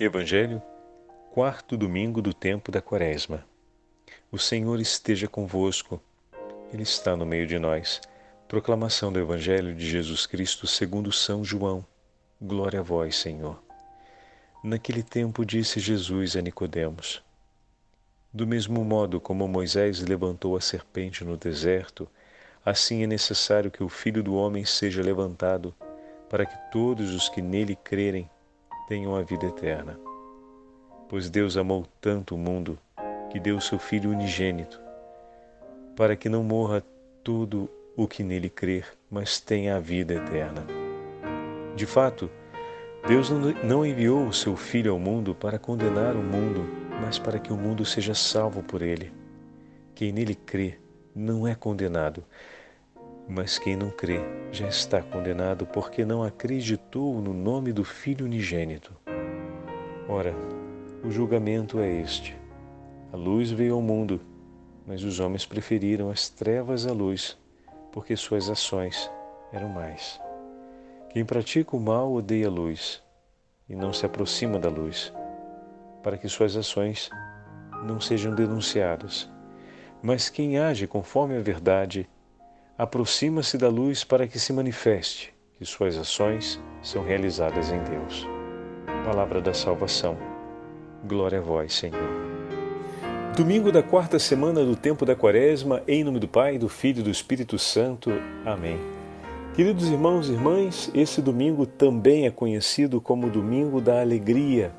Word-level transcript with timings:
Evangelho, 0.00 0.62
quarto 1.32 1.76
domingo 1.76 2.22
do 2.22 2.32
tempo 2.32 2.70
da 2.70 2.80
Quaresma. 2.80 3.44
O 4.30 4.38
Senhor 4.38 4.78
esteja 4.78 5.26
convosco, 5.26 6.00
Ele 6.72 6.84
está 6.84 7.16
no 7.16 7.26
meio 7.26 7.48
de 7.48 7.58
nós. 7.58 8.00
Proclamação 8.46 9.12
do 9.12 9.18
Evangelho 9.18 9.74
de 9.74 9.90
Jesus 9.90 10.24
Cristo 10.24 10.68
segundo 10.68 11.10
São 11.10 11.42
João. 11.42 11.84
Glória 12.40 12.78
a 12.78 12.82
vós, 12.84 13.16
Senhor. 13.16 13.60
Naquele 14.62 15.02
tempo 15.02 15.44
disse 15.44 15.80
Jesus 15.80 16.36
a 16.36 16.40
Nicodemos: 16.40 17.20
Do 18.32 18.46
mesmo 18.46 18.84
modo 18.84 19.20
como 19.20 19.48
Moisés 19.48 19.98
levantou 19.98 20.56
a 20.56 20.60
serpente 20.60 21.24
no 21.24 21.36
deserto, 21.36 22.08
assim 22.64 23.02
é 23.02 23.06
necessário 23.08 23.68
que 23.68 23.82
o 23.82 23.88
Filho 23.88 24.22
do 24.22 24.36
homem 24.36 24.64
seja 24.64 25.02
levantado, 25.02 25.74
para 26.30 26.46
que 26.46 26.56
todos 26.70 27.12
os 27.12 27.28
que 27.28 27.42
nele 27.42 27.74
crerem 27.74 28.30
tenham 28.88 29.14
a 29.14 29.22
vida 29.22 29.46
eterna. 29.46 30.00
Pois 31.08 31.28
Deus 31.28 31.58
amou 31.58 31.86
tanto 32.00 32.34
o 32.34 32.38
mundo 32.38 32.78
que 33.30 33.38
deu 33.38 33.60
seu 33.60 33.78
Filho 33.78 34.10
unigênito, 34.10 34.80
para 35.94 36.16
que 36.16 36.28
não 36.28 36.42
morra 36.42 36.82
todo 37.22 37.70
o 37.94 38.08
que 38.08 38.22
nele 38.22 38.48
crer, 38.48 38.86
mas 39.10 39.40
tenha 39.40 39.76
a 39.76 39.80
vida 39.80 40.14
eterna. 40.14 40.66
De 41.76 41.84
fato, 41.84 42.30
Deus 43.06 43.28
não 43.62 43.84
enviou 43.84 44.26
o 44.26 44.32
seu 44.32 44.56
Filho 44.56 44.92
ao 44.92 44.98
mundo 44.98 45.34
para 45.34 45.58
condenar 45.58 46.16
o 46.16 46.22
mundo, 46.22 46.66
mas 47.02 47.18
para 47.18 47.38
que 47.38 47.52
o 47.52 47.56
mundo 47.56 47.84
seja 47.84 48.14
salvo 48.14 48.62
por 48.62 48.80
ele. 48.80 49.12
Quem 49.94 50.12
nele 50.12 50.34
crê 50.34 50.78
não 51.14 51.46
é 51.46 51.54
condenado, 51.54 52.24
mas 53.28 53.58
quem 53.58 53.76
não 53.76 53.90
crê 53.90 54.20
já 54.50 54.66
está 54.66 55.02
condenado 55.02 55.66
porque 55.66 56.04
não 56.04 56.22
acreditou 56.22 57.20
no 57.20 57.34
nome 57.34 57.72
do 57.72 57.84
Filho 57.84 58.24
unigênito. 58.24 58.96
Ora, 60.08 60.34
o 61.04 61.10
julgamento 61.10 61.78
é 61.78 62.00
este: 62.00 62.34
a 63.12 63.16
luz 63.16 63.50
veio 63.50 63.74
ao 63.74 63.82
mundo, 63.82 64.20
mas 64.86 65.04
os 65.04 65.20
homens 65.20 65.44
preferiram 65.44 66.08
as 66.08 66.30
trevas 66.30 66.86
à 66.86 66.92
luz, 66.92 67.36
porque 67.92 68.16
suas 68.16 68.48
ações 68.48 69.10
eram 69.52 69.68
mais. 69.68 70.18
Quem 71.10 71.24
pratica 71.24 71.76
o 71.76 71.80
mal 71.80 72.12
odeia 72.12 72.46
a 72.46 72.50
luz 72.50 73.02
e 73.68 73.76
não 73.76 73.92
se 73.92 74.06
aproxima 74.06 74.58
da 74.58 74.70
luz, 74.70 75.12
para 76.02 76.16
que 76.16 76.28
suas 76.28 76.56
ações 76.56 77.10
não 77.84 78.00
sejam 78.00 78.34
denunciadas. 78.34 79.30
Mas 80.02 80.30
quem 80.30 80.58
age 80.58 80.86
conforme 80.86 81.36
a 81.36 81.40
verdade, 81.40 82.08
aproxima-se 82.78 83.58
da 83.58 83.68
luz 83.68 84.04
para 84.04 84.28
que 84.28 84.38
se 84.38 84.52
manifeste 84.52 85.34
que 85.58 85.64
suas 85.64 85.96
ações 85.96 86.60
são 86.80 87.04
realizadas 87.04 87.72
em 87.72 87.82
Deus. 87.82 88.24
Palavra 89.04 89.40
da 89.40 89.52
salvação. 89.52 90.16
Glória 91.04 91.40
a 91.40 91.42
vós, 91.42 91.74
Senhor. 91.74 91.98
Domingo 93.36 93.72
da 93.72 93.82
quarta 93.82 94.20
semana 94.20 94.64
do 94.64 94.76
tempo 94.76 95.04
da 95.04 95.16
Quaresma, 95.16 95.82
em 95.88 96.04
nome 96.04 96.20
do 96.20 96.28
Pai, 96.28 96.58
do 96.58 96.68
Filho 96.68 97.00
e 97.00 97.02
do 97.02 97.10
Espírito 97.10 97.58
Santo. 97.58 98.12
Amém. 98.46 98.78
Queridos 99.54 99.88
irmãos 99.88 100.28
e 100.28 100.32
irmãs, 100.32 100.88
esse 100.94 101.20
domingo 101.20 101.66
também 101.66 102.26
é 102.26 102.30
conhecido 102.30 103.00
como 103.00 103.28
Domingo 103.28 103.80
da 103.80 104.00
Alegria, 104.00 104.72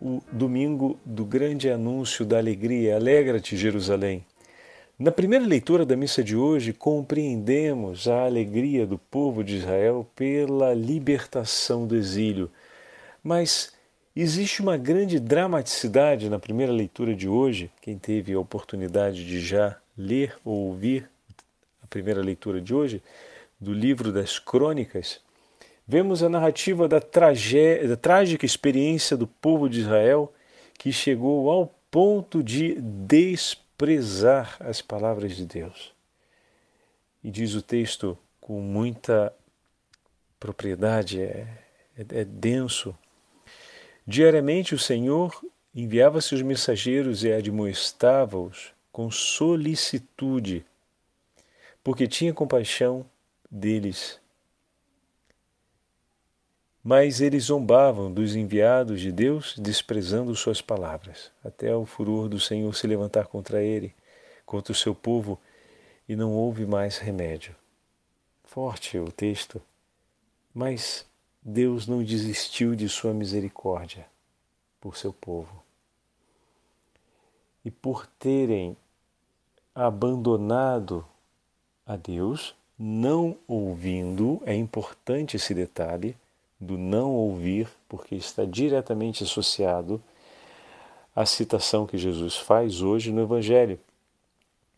o 0.00 0.20
domingo 0.30 0.96
do 1.04 1.24
grande 1.24 1.68
anúncio 1.68 2.24
da 2.24 2.38
alegria. 2.38 2.94
Alegra-te, 2.94 3.56
Jerusalém. 3.56 4.24
Na 4.98 5.12
primeira 5.12 5.44
leitura 5.44 5.84
da 5.84 5.94
missa 5.94 6.24
de 6.24 6.34
hoje, 6.34 6.72
compreendemos 6.72 8.08
a 8.08 8.24
alegria 8.24 8.86
do 8.86 8.96
povo 8.96 9.44
de 9.44 9.56
Israel 9.56 10.10
pela 10.16 10.72
libertação 10.72 11.86
do 11.86 11.94
exílio. 11.94 12.50
Mas 13.22 13.74
existe 14.14 14.62
uma 14.62 14.78
grande 14.78 15.20
dramaticidade 15.20 16.30
na 16.30 16.38
primeira 16.38 16.72
leitura 16.72 17.14
de 17.14 17.28
hoje. 17.28 17.70
Quem 17.82 17.98
teve 17.98 18.32
a 18.32 18.40
oportunidade 18.40 19.26
de 19.26 19.38
já 19.38 19.76
ler 19.98 20.34
ou 20.42 20.68
ouvir 20.68 21.06
a 21.82 21.86
primeira 21.86 22.22
leitura 22.22 22.58
de 22.58 22.74
hoje, 22.74 23.02
do 23.60 23.74
livro 23.74 24.10
das 24.10 24.38
Crônicas, 24.38 25.20
vemos 25.86 26.22
a 26.22 26.28
narrativa 26.30 26.88
da, 26.88 27.00
da 27.00 27.96
trágica 27.96 28.46
experiência 28.46 29.14
do 29.14 29.26
povo 29.26 29.68
de 29.68 29.80
Israel 29.80 30.32
que 30.78 30.90
chegou 30.90 31.50
ao 31.50 31.74
ponto 31.90 32.42
de 32.42 32.80
despertar 32.80 33.65
prezar 33.76 34.56
as 34.60 34.80
palavras 34.80 35.36
de 35.36 35.44
Deus. 35.44 35.92
E 37.22 37.30
diz 37.30 37.54
o 37.54 37.62
texto 37.62 38.16
com 38.40 38.60
muita 38.60 39.32
propriedade, 40.38 41.20
é, 41.20 41.46
é, 41.96 42.20
é 42.20 42.24
denso. 42.24 42.96
Diariamente 44.06 44.74
o 44.74 44.78
Senhor 44.78 45.44
enviava 45.74 46.20
seus 46.20 46.42
mensageiros 46.42 47.24
e 47.24 47.32
admoestava-os 47.32 48.72
com 48.92 49.10
solicitude, 49.10 50.64
porque 51.82 52.06
tinha 52.06 52.32
compaixão 52.32 53.04
deles 53.50 54.18
mas 56.86 57.20
eles 57.20 57.46
zombavam 57.46 58.12
dos 58.12 58.36
enviados 58.36 59.00
de 59.00 59.10
Deus, 59.10 59.56
desprezando 59.58 60.36
suas 60.36 60.62
palavras, 60.62 61.32
até 61.44 61.74
o 61.74 61.84
furor 61.84 62.28
do 62.28 62.38
Senhor 62.38 62.72
se 62.76 62.86
levantar 62.86 63.26
contra 63.26 63.60
ele, 63.60 63.92
contra 64.44 64.70
o 64.70 64.76
seu 64.76 64.94
povo, 64.94 65.36
e 66.08 66.14
não 66.14 66.32
houve 66.32 66.64
mais 66.64 66.98
remédio. 66.98 67.56
Forte 68.44 68.96
o 68.98 69.10
texto, 69.10 69.60
mas 70.54 71.04
Deus 71.42 71.88
não 71.88 72.04
desistiu 72.04 72.76
de 72.76 72.88
sua 72.88 73.12
misericórdia 73.12 74.06
por 74.80 74.96
seu 74.96 75.12
povo. 75.12 75.64
E 77.64 77.70
por 77.72 78.06
terem 78.06 78.76
abandonado 79.74 81.04
a 81.84 81.96
Deus, 81.96 82.54
não 82.78 83.36
ouvindo, 83.48 84.40
é 84.46 84.54
importante 84.54 85.34
esse 85.34 85.52
detalhe, 85.52 86.16
do 86.60 86.78
não 86.78 87.12
ouvir, 87.14 87.68
porque 87.88 88.14
está 88.14 88.44
diretamente 88.44 89.22
associado 89.22 90.02
à 91.14 91.24
citação 91.26 91.86
que 91.86 91.98
Jesus 91.98 92.36
faz 92.36 92.82
hoje 92.82 93.12
no 93.12 93.22
Evangelho. 93.22 93.78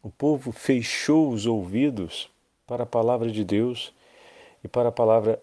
O 0.02 0.10
povo 0.10 0.52
fechou 0.52 1.30
os 1.30 1.46
ouvidos 1.46 2.30
para 2.66 2.82
a 2.82 2.86
palavra 2.86 3.30
de 3.30 3.44
Deus 3.44 3.92
e 4.62 4.68
para 4.68 4.88
a 4.88 4.92
palavra 4.92 5.42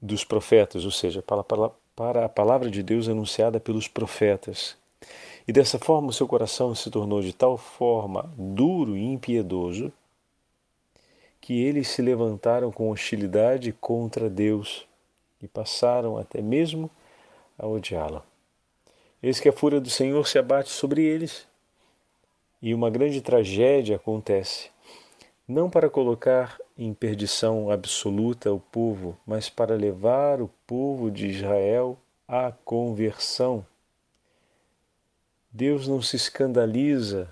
dos 0.00 0.24
profetas, 0.24 0.84
ou 0.84 0.90
seja, 0.90 1.22
para, 1.22 2.24
a 2.24 2.28
palavra 2.28 2.70
de 2.70 2.82
Deus 2.82 3.08
anunciada 3.08 3.60
pelos 3.60 3.86
profetas. 3.86 4.76
E 5.46 5.52
dessa 5.52 5.78
forma 5.78 6.08
o 6.08 6.12
seu 6.12 6.26
coração 6.26 6.74
se 6.74 6.90
tornou 6.90 7.20
de 7.20 7.32
tal 7.32 7.56
forma 7.56 8.32
duro 8.36 8.96
e 8.96 9.04
impiedoso 9.04 9.92
que 11.40 11.60
eles 11.60 11.88
se 11.88 12.00
levantaram 12.00 12.70
com 12.70 12.90
hostilidade 12.90 13.72
contra 13.80 14.30
Deus 14.30 14.86
e 15.42 15.48
passaram 15.48 16.16
até 16.16 16.40
mesmo 16.40 16.88
a 17.58 17.66
odiá-la. 17.66 18.24
Eis 19.22 19.40
que 19.40 19.48
a 19.48 19.52
fúria 19.52 19.80
do 19.80 19.90
Senhor 19.90 20.26
se 20.26 20.38
abate 20.38 20.70
sobre 20.70 21.02
eles 21.02 21.46
e 22.60 22.72
uma 22.72 22.90
grande 22.90 23.20
tragédia 23.20 23.96
acontece, 23.96 24.70
não 25.46 25.68
para 25.68 25.90
colocar 25.90 26.58
em 26.78 26.94
perdição 26.94 27.70
absoluta 27.70 28.52
o 28.52 28.60
povo, 28.60 29.18
mas 29.26 29.50
para 29.50 29.74
levar 29.74 30.40
o 30.40 30.48
povo 30.66 31.10
de 31.10 31.26
Israel 31.26 31.98
à 32.26 32.52
conversão. 32.64 33.66
Deus 35.50 35.86
não 35.86 36.00
se 36.00 36.16
escandaliza 36.16 37.28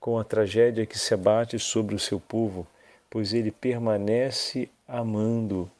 com 0.00 0.18
a 0.18 0.24
tragédia 0.24 0.84
que 0.84 0.98
se 0.98 1.14
abate 1.14 1.58
sobre 1.58 1.94
o 1.94 1.98
seu 1.98 2.18
povo, 2.18 2.66
pois 3.08 3.32
ele 3.32 3.50
permanece 3.50 4.68
amando 4.88 5.70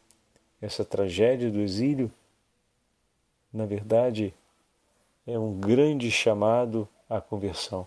essa 0.64 0.84
tragédia 0.84 1.50
do 1.50 1.60
exílio, 1.60 2.10
na 3.52 3.66
verdade, 3.66 4.32
é 5.26 5.38
um 5.38 5.52
grande 5.60 6.10
chamado 6.10 6.88
à 7.08 7.20
conversão. 7.20 7.86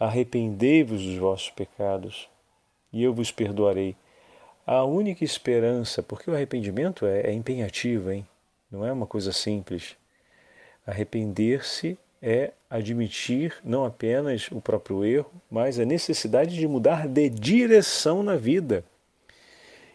Arrependei-vos 0.00 1.02
dos 1.02 1.16
vossos 1.16 1.50
pecados 1.50 2.28
e 2.92 3.02
eu 3.02 3.14
vos 3.14 3.30
perdoarei. 3.30 3.94
A 4.66 4.84
única 4.84 5.24
esperança, 5.24 6.02
porque 6.02 6.30
o 6.30 6.34
arrependimento 6.34 7.06
é, 7.06 7.20
é 7.20 7.32
empenhativo, 7.32 8.10
hein? 8.10 8.26
não 8.70 8.84
é 8.84 8.92
uma 8.92 9.06
coisa 9.06 9.32
simples. 9.32 9.96
Arrepender-se 10.84 11.96
é 12.20 12.52
admitir 12.68 13.54
não 13.64 13.84
apenas 13.84 14.48
o 14.50 14.60
próprio 14.60 15.04
erro, 15.04 15.30
mas 15.48 15.78
a 15.78 15.84
necessidade 15.84 16.56
de 16.56 16.66
mudar 16.66 17.06
de 17.06 17.30
direção 17.30 18.24
na 18.24 18.34
vida. 18.34 18.84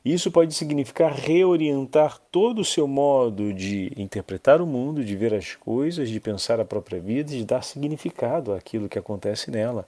Isso 0.03 0.29
pode 0.29 0.53
significar 0.53 1.13
reorientar 1.13 2.19
todo 2.29 2.59
o 2.59 2.65
seu 2.65 2.85
modo 2.87 3.53
de 3.53 3.93
interpretar 3.95 4.61
o 4.61 4.67
mundo, 4.67 5.03
de 5.03 5.15
ver 5.15 5.33
as 5.33 5.55
coisas, 5.55 6.09
de 6.09 6.19
pensar 6.19 6.59
a 6.59 6.65
própria 6.65 6.99
vida, 6.99 7.29
de 7.29 7.45
dar 7.45 7.63
significado 7.63 8.53
àquilo 8.53 8.89
que 8.89 8.99
acontece 8.99 9.49
nela. 9.49 9.87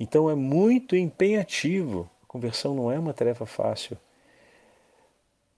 Então 0.00 0.28
é 0.28 0.34
muito 0.34 0.96
empenhativo. 0.96 2.10
A 2.24 2.26
conversão 2.26 2.74
não 2.74 2.90
é 2.90 2.98
uma 2.98 3.14
tarefa 3.14 3.46
fácil. 3.46 3.96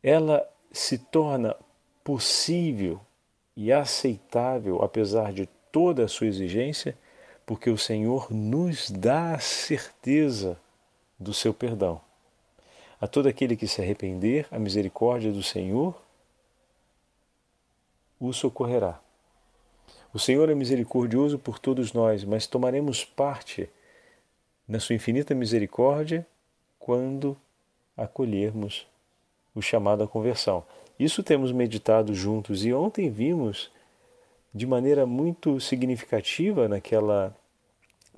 Ela 0.03 0.47
se 0.71 0.99
torna 0.99 1.57
possível 2.05 3.01
e 3.57 3.73
aceitável, 3.73 4.83
apesar 4.83 5.33
de 5.33 5.49
toda 5.73 6.05
a 6.05 6.09
sua 6.09 6.27
exigência, 6.27 6.97
porque 7.47 7.71
o 7.71 7.79
Senhor 7.79 8.31
nos 8.31 8.91
dá 8.91 9.33
a 9.33 9.39
certeza 9.39 10.61
do 11.19 11.33
seu 11.33 11.55
perdão. 11.55 12.06
A 13.01 13.07
todo 13.07 13.29
aquele 13.29 13.57
que 13.57 13.69
se 13.69 13.83
arrepender, 13.83 14.47
a 14.51 14.59
misericórdia 14.59 15.31
do 15.31 15.43
Senhor 15.43 15.95
o 18.19 18.33
socorrerá. 18.33 18.99
O 20.13 20.19
Senhor 20.19 20.49
é 20.49 20.55
misericordioso 20.55 21.39
por 21.39 21.59
todos 21.59 21.93
nós, 21.93 22.25
mas 22.25 22.47
tomaremos 22.47 23.05
parte 23.05 23.69
na 24.67 24.81
sua 24.81 24.95
infinita 24.97 25.35
misericórdia 25.35 26.27
quando 26.79 27.37
acolhermos 27.95 28.87
o 29.55 29.61
chamado 29.61 30.03
à 30.03 30.09
conversão. 30.09 30.65
Isso 30.99 31.23
temos 31.23 31.53
meditado 31.53 32.15
juntos 32.15 32.65
e 32.65 32.73
ontem 32.73 33.11
vimos 33.11 33.71
de 34.55 34.67
maneira 34.67 35.05
muito 35.05 35.61
significativa 35.61 36.67
naquela 36.67 37.37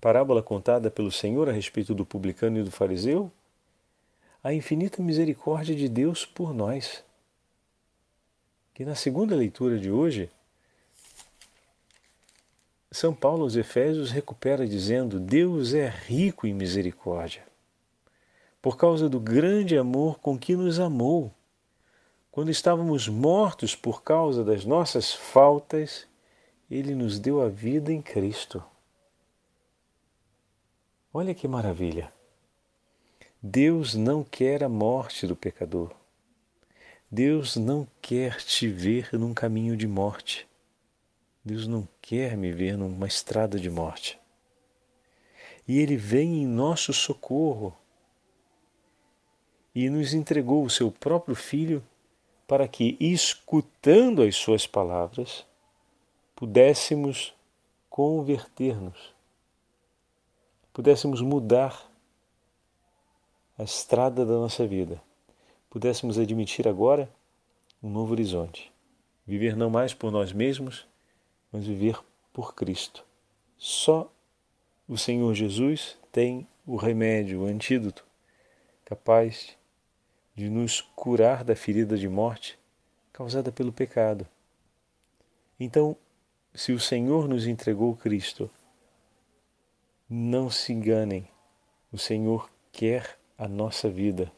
parábola 0.00 0.40
contada 0.40 0.88
pelo 0.88 1.10
Senhor 1.10 1.48
a 1.48 1.52
respeito 1.52 1.92
do 1.92 2.06
publicano 2.06 2.60
e 2.60 2.62
do 2.62 2.70
fariseu 2.70 3.32
a 4.48 4.54
infinita 4.54 5.02
misericórdia 5.02 5.76
de 5.76 5.90
Deus 5.90 6.24
por 6.24 6.54
nós. 6.54 7.04
Que 8.72 8.82
na 8.82 8.94
segunda 8.94 9.36
leitura 9.36 9.78
de 9.78 9.90
hoje 9.90 10.30
são 12.90 13.14
Paulo 13.14 13.42
aos 13.42 13.56
Efésios 13.56 14.10
recupera 14.10 14.66
dizendo: 14.66 15.20
Deus 15.20 15.74
é 15.74 15.86
rico 15.86 16.46
em 16.46 16.54
misericórdia, 16.54 17.46
por 18.62 18.78
causa 18.78 19.06
do 19.06 19.20
grande 19.20 19.76
amor 19.76 20.18
com 20.18 20.38
que 20.38 20.56
nos 20.56 20.80
amou. 20.80 21.30
Quando 22.30 22.50
estávamos 22.50 23.06
mortos 23.06 23.76
por 23.76 24.02
causa 24.02 24.42
das 24.42 24.64
nossas 24.64 25.12
faltas, 25.12 26.06
Ele 26.70 26.94
nos 26.94 27.18
deu 27.18 27.42
a 27.42 27.50
vida 27.50 27.92
em 27.92 28.00
Cristo. 28.00 28.64
Olha 31.12 31.34
que 31.34 31.46
maravilha! 31.46 32.17
Deus 33.40 33.94
não 33.94 34.24
quer 34.24 34.64
a 34.64 34.68
morte 34.68 35.24
do 35.24 35.36
pecador. 35.36 35.94
Deus 37.08 37.54
não 37.54 37.86
quer 38.02 38.38
te 38.38 38.66
ver 38.66 39.10
num 39.12 39.32
caminho 39.32 39.76
de 39.76 39.86
morte. 39.86 40.44
Deus 41.44 41.68
não 41.68 41.88
quer 42.02 42.36
me 42.36 42.50
ver 42.50 42.76
numa 42.76 43.06
estrada 43.06 43.56
de 43.56 43.70
morte. 43.70 44.18
E 45.68 45.78
Ele 45.78 45.96
vem 45.96 46.42
em 46.42 46.46
nosso 46.48 46.92
socorro 46.92 47.76
e 49.72 49.88
nos 49.88 50.14
entregou 50.14 50.64
o 50.64 50.70
seu 50.70 50.90
próprio 50.90 51.36
Filho 51.36 51.80
para 52.44 52.66
que, 52.66 52.96
escutando 52.98 54.22
as 54.22 54.34
Suas 54.34 54.66
palavras, 54.66 55.46
pudéssemos 56.34 57.32
converter-nos, 57.88 59.14
pudéssemos 60.72 61.20
mudar 61.20 61.87
a 63.58 63.64
estrada 63.64 64.24
da 64.24 64.34
nossa 64.34 64.64
vida, 64.64 65.02
pudéssemos 65.68 66.16
admitir 66.16 66.68
agora 66.68 67.10
um 67.82 67.90
novo 67.90 68.12
horizonte, 68.12 68.72
viver 69.26 69.56
não 69.56 69.68
mais 69.68 69.92
por 69.92 70.12
nós 70.12 70.32
mesmos, 70.32 70.86
mas 71.50 71.66
viver 71.66 71.98
por 72.32 72.54
Cristo. 72.54 73.04
Só 73.56 74.08
o 74.86 74.96
Senhor 74.96 75.34
Jesus 75.34 75.98
tem 76.12 76.46
o 76.64 76.76
remédio, 76.76 77.42
o 77.42 77.46
antídoto, 77.46 78.06
capaz 78.84 79.56
de 80.36 80.48
nos 80.48 80.80
curar 80.80 81.42
da 81.42 81.56
ferida 81.56 81.98
de 81.98 82.08
morte 82.08 82.56
causada 83.12 83.50
pelo 83.50 83.72
pecado. 83.72 84.24
Então, 85.58 85.96
se 86.54 86.70
o 86.70 86.78
Senhor 86.78 87.26
nos 87.26 87.48
entregou 87.48 87.96
Cristo, 87.96 88.48
não 90.08 90.48
se 90.48 90.72
enganem, 90.72 91.28
o 91.92 91.98
Senhor 91.98 92.48
quer 92.70 93.17
a 93.38 93.46
nossa 93.46 93.88
vida. 93.88 94.30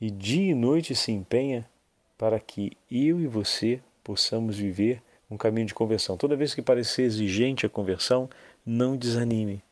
E 0.00 0.10
dia 0.10 0.52
e 0.52 0.54
noite 0.54 0.94
se 0.94 1.12
empenha 1.12 1.68
para 2.16 2.40
que 2.40 2.76
eu 2.90 3.20
e 3.20 3.26
você 3.26 3.80
possamos 4.02 4.56
viver 4.56 5.02
um 5.30 5.36
caminho 5.36 5.66
de 5.66 5.74
conversão. 5.74 6.16
Toda 6.16 6.36
vez 6.36 6.54
que 6.54 6.62
parecer 6.62 7.02
exigente 7.02 7.66
a 7.66 7.68
conversão, 7.68 8.30
não 8.64 8.96
desanime. 8.96 9.62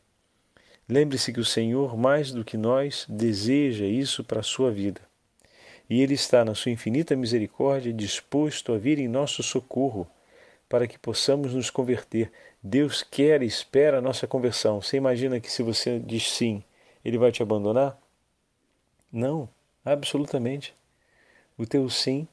Lembre-se 0.87 1.33
que 1.33 1.39
o 1.39 1.45
Senhor, 1.45 1.97
mais 1.97 2.31
do 2.31 2.45
que 2.45 2.55
nós, 2.55 3.05
deseja 3.09 3.85
isso 3.85 4.23
para 4.23 4.41
a 4.41 4.43
sua 4.43 4.71
vida. 4.71 5.01
E 5.89 6.01
Ele 6.01 6.13
está, 6.13 6.45
na 6.45 6.53
sua 6.53 6.71
infinita 6.71 7.15
misericórdia, 7.15 7.91
disposto 7.91 8.73
a 8.73 8.77
vir 8.77 8.99
em 8.99 9.07
nosso 9.07 9.41
socorro 9.41 10.07
para 10.69 10.87
que 10.87 10.99
possamos 10.99 11.53
nos 11.53 11.69
converter. 11.69 12.31
Deus 12.61 13.03
quer 13.03 13.41
e 13.41 13.45
espera 13.45 13.97
a 13.97 14.01
nossa 14.01 14.27
conversão. 14.27 14.81
Você 14.81 14.97
imagina 14.97 15.39
que 15.39 15.51
se 15.51 15.63
você 15.63 15.99
diz 15.99 16.29
sim, 16.29 16.63
Ele 17.07 17.17
vai 17.17 17.31
te 17.31 17.41
abandonar? 17.41 17.97
Não, 19.09 19.47
absolutamente. 19.85 20.75
O 21.57 21.65
teu 21.65 21.89
sim, 21.89 22.27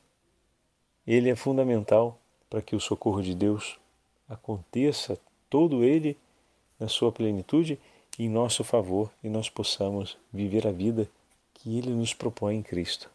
ele 1.06 1.30
é 1.30 1.36
fundamental 1.36 2.18
para 2.50 2.60
que 2.60 2.74
o 2.74 2.80
socorro 2.80 3.22
de 3.22 3.36
Deus 3.36 3.78
aconteça 4.28 5.16
todo 5.48 5.84
ele 5.84 6.18
na 6.76 6.88
sua 6.88 7.12
plenitude 7.12 7.78
em 8.18 8.28
nosso 8.28 8.64
favor 8.64 9.12
e 9.22 9.28
nós 9.28 9.48
possamos 9.48 10.18
viver 10.32 10.66
a 10.66 10.72
vida 10.72 11.08
que 11.54 11.78
ele 11.78 11.90
nos 11.90 12.12
propõe 12.12 12.56
em 12.56 12.62
Cristo. 12.62 13.08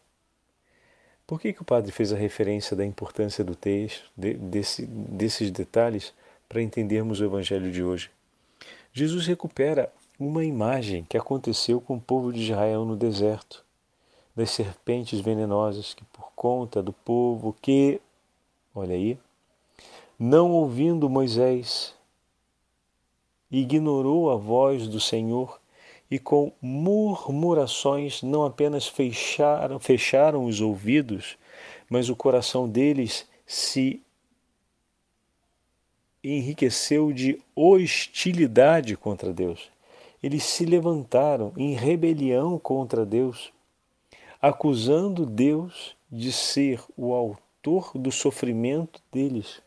Por 1.26 1.38
que, 1.38 1.52
que 1.52 1.60
o 1.60 1.66
padre 1.66 1.92
fez 1.92 2.10
a 2.10 2.16
referência 2.16 2.74
da 2.74 2.86
importância 2.86 3.44
do 3.44 3.54
texto, 3.54 4.10
de, 4.16 4.32
desse, 4.32 4.86
desses 4.86 5.50
detalhes, 5.50 6.14
para 6.48 6.62
entendermos 6.62 7.20
o 7.20 7.24
evangelho 7.26 7.70
de 7.70 7.84
hoje? 7.84 8.10
Jesus 8.94 9.26
recupera 9.26 9.92
uma 10.20 10.44
imagem 10.44 11.02
que 11.08 11.16
aconteceu 11.16 11.80
com 11.80 11.96
o 11.96 12.00
povo 12.00 12.30
de 12.30 12.42
Israel 12.42 12.84
no 12.84 12.94
deserto, 12.94 13.64
das 14.36 14.50
serpentes 14.50 15.18
venenosas 15.18 15.94
que, 15.94 16.04
por 16.04 16.30
conta 16.36 16.82
do 16.82 16.92
povo 16.92 17.56
que, 17.62 17.98
olha 18.74 18.94
aí, 18.94 19.18
não 20.18 20.50
ouvindo 20.50 21.08
Moisés, 21.08 21.94
ignorou 23.50 24.30
a 24.30 24.36
voz 24.36 24.86
do 24.86 25.00
Senhor 25.00 25.58
e 26.10 26.18
com 26.18 26.52
murmurações 26.60 28.22
não 28.22 28.44
apenas 28.44 28.86
fecharam, 28.86 29.80
fecharam 29.80 30.44
os 30.44 30.60
ouvidos, 30.60 31.38
mas 31.88 32.10
o 32.10 32.16
coração 32.16 32.68
deles 32.68 33.26
se 33.46 34.02
enriqueceu 36.22 37.10
de 37.10 37.40
hostilidade 37.56 38.98
contra 38.98 39.32
Deus. 39.32 39.70
Eles 40.22 40.42
se 40.44 40.64
levantaram 40.64 41.52
em 41.56 41.72
rebelião 41.72 42.58
contra 42.58 43.06
Deus, 43.06 43.52
acusando 44.40 45.24
Deus 45.24 45.96
de 46.10 46.32
ser 46.32 46.82
o 46.96 47.14
autor 47.14 47.92
do 47.94 48.12
sofrimento 48.12 49.00
deles. 49.10 49.62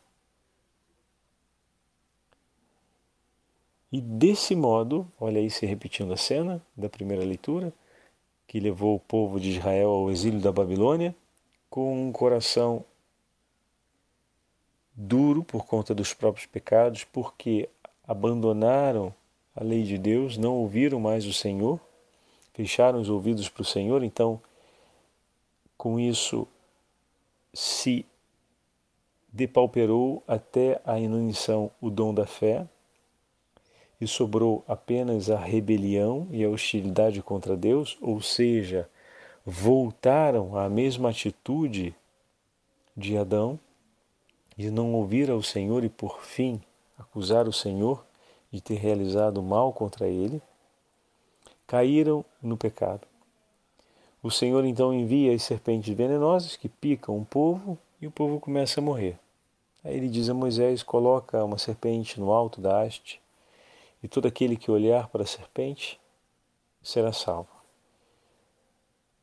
E 3.91 4.01
desse 4.01 4.55
modo, 4.55 5.07
olha 5.19 5.39
aí 5.39 5.49
se 5.49 5.65
repetindo 5.65 6.11
a 6.13 6.17
cena 6.17 6.59
da 6.75 6.89
primeira 6.89 7.23
leitura, 7.23 7.71
que 8.47 8.59
levou 8.59 8.95
o 8.95 8.99
povo 8.99 9.39
de 9.39 9.51
Israel 9.51 9.89
ao 9.89 10.11
exílio 10.11 10.39
da 10.39 10.51
Babilônia, 10.51 11.15
com 11.69 12.07
um 12.07 12.11
coração 12.11 12.83
duro 14.95 15.43
por 15.43 15.65
conta 15.65 15.93
dos 15.93 16.13
próprios 16.13 16.45
pecados, 16.45 17.03
porque 17.03 17.69
abandonaram 18.07 19.13
a 19.55 19.63
lei 19.63 19.83
de 19.83 19.97
Deus, 19.97 20.37
não 20.37 20.55
ouviram 20.55 20.99
mais 20.99 21.25
o 21.25 21.33
Senhor, 21.33 21.79
fecharam 22.53 22.99
os 22.99 23.09
ouvidos 23.09 23.49
para 23.49 23.61
o 23.61 23.65
Senhor, 23.65 24.03
então 24.03 24.41
com 25.77 25.99
isso 25.99 26.47
se 27.53 28.05
depauperou 29.31 30.23
até 30.27 30.79
a 30.85 30.99
inanição 30.99 31.71
o 31.81 31.89
dom 31.89 32.13
da 32.13 32.25
fé, 32.25 32.67
e 33.99 34.07
sobrou 34.07 34.63
apenas 34.67 35.29
a 35.29 35.37
rebelião 35.37 36.27
e 36.29 36.43
a 36.43 36.49
hostilidade 36.49 37.21
contra 37.21 37.55
Deus, 37.55 37.97
ou 38.01 38.21
seja, 38.21 38.89
voltaram 39.45 40.57
à 40.57 40.69
mesma 40.69 41.09
atitude 41.09 41.95
de 42.95 43.17
Adão 43.17 43.59
de 44.57 44.69
não 44.69 44.93
ouvir 44.93 45.31
ao 45.31 45.41
Senhor 45.41 45.83
e 45.83 45.89
por 45.89 46.21
fim 46.21 46.61
acusar 46.97 47.47
o 47.47 47.53
Senhor 47.53 48.05
de 48.53 48.61
ter 48.61 48.75
realizado 48.75 49.41
mal 49.41 49.73
contra 49.73 50.07
ele, 50.07 50.39
caíram 51.65 52.23
no 52.39 52.55
pecado. 52.55 53.07
O 54.21 54.29
Senhor 54.29 54.63
então 54.63 54.93
envia 54.93 55.33
as 55.33 55.41
serpentes 55.41 55.93
venenosas 55.97 56.55
que 56.55 56.69
picam 56.69 57.17
o 57.17 57.25
povo 57.25 57.79
e 57.99 58.05
o 58.05 58.11
povo 58.11 58.39
começa 58.39 58.79
a 58.79 58.83
morrer. 58.83 59.17
Aí 59.83 59.97
ele 59.97 60.07
diz 60.07 60.29
a 60.29 60.35
Moisés: 60.35 60.83
coloca 60.83 61.43
uma 61.43 61.57
serpente 61.57 62.19
no 62.19 62.31
alto 62.31 62.61
da 62.61 62.83
haste 62.83 63.19
e 64.03 64.07
todo 64.07 64.27
aquele 64.27 64.55
que 64.55 64.69
olhar 64.69 65.07
para 65.07 65.23
a 65.23 65.27
serpente 65.27 65.99
será 66.79 67.11
salvo. 67.11 67.49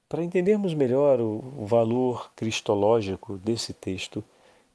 Para 0.09 0.25
entendermos 0.25 0.75
melhor 0.75 1.21
o 1.21 1.65
valor 1.65 2.33
cristológico 2.35 3.39
desse 3.39 3.73
texto, 3.73 4.25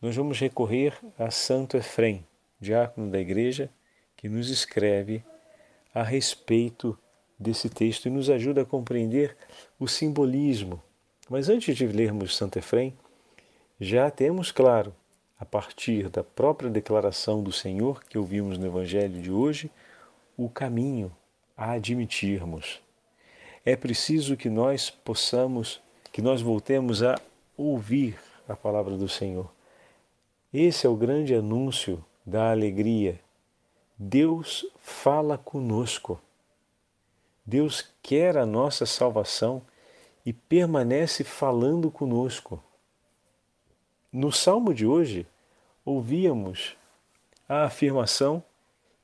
nós 0.01 0.15
vamos 0.15 0.39
recorrer 0.39 0.97
a 1.19 1.29
Santo 1.29 1.75
Efrem, 1.75 2.25
diácono 2.57 3.11
da 3.11 3.19
igreja, 3.19 3.69
que 4.25 4.29
nos 4.29 4.49
escreve 4.49 5.23
a 5.93 6.01
respeito 6.01 6.97
desse 7.37 7.69
texto 7.69 8.07
e 8.07 8.09
nos 8.09 8.27
ajuda 8.27 8.63
a 8.63 8.65
compreender 8.65 9.37
o 9.79 9.87
simbolismo. 9.87 10.81
Mas 11.29 11.47
antes 11.47 11.77
de 11.77 11.85
lermos 11.85 12.35
Santo 12.35 12.57
Efrem, 12.57 12.97
já 13.79 14.09
temos 14.09 14.51
claro, 14.51 14.95
a 15.39 15.45
partir 15.45 16.09
da 16.09 16.23
própria 16.23 16.71
declaração 16.71 17.43
do 17.43 17.51
Senhor 17.51 18.03
que 18.03 18.17
ouvimos 18.17 18.57
no 18.57 18.65
Evangelho 18.65 19.21
de 19.21 19.29
hoje, 19.29 19.69
o 20.35 20.49
caminho 20.49 21.15
a 21.55 21.73
admitirmos. 21.73 22.81
É 23.63 23.75
preciso 23.75 24.35
que 24.35 24.49
nós 24.49 24.89
possamos, 24.89 25.79
que 26.11 26.19
nós 26.19 26.41
voltemos 26.41 27.03
a 27.03 27.13
ouvir 27.55 28.17
a 28.49 28.55
palavra 28.55 28.97
do 28.97 29.07
Senhor. 29.07 29.53
Esse 30.51 30.87
é 30.87 30.89
o 30.89 30.95
grande 30.95 31.35
anúncio 31.35 32.03
da 32.25 32.49
alegria. 32.49 33.23
Deus 33.97 34.65
fala 34.77 35.37
conosco. 35.37 36.19
Deus 37.45 37.87
quer 38.03 38.37
a 38.37 38.45
nossa 38.45 38.85
salvação 38.85 39.61
e 40.25 40.33
permanece 40.33 41.23
falando 41.23 41.89
conosco. 41.89 42.61
No 44.11 44.31
salmo 44.31 44.73
de 44.73 44.85
hoje, 44.85 45.25
ouvíamos 45.85 46.75
a 47.47 47.65
afirmação 47.65 48.43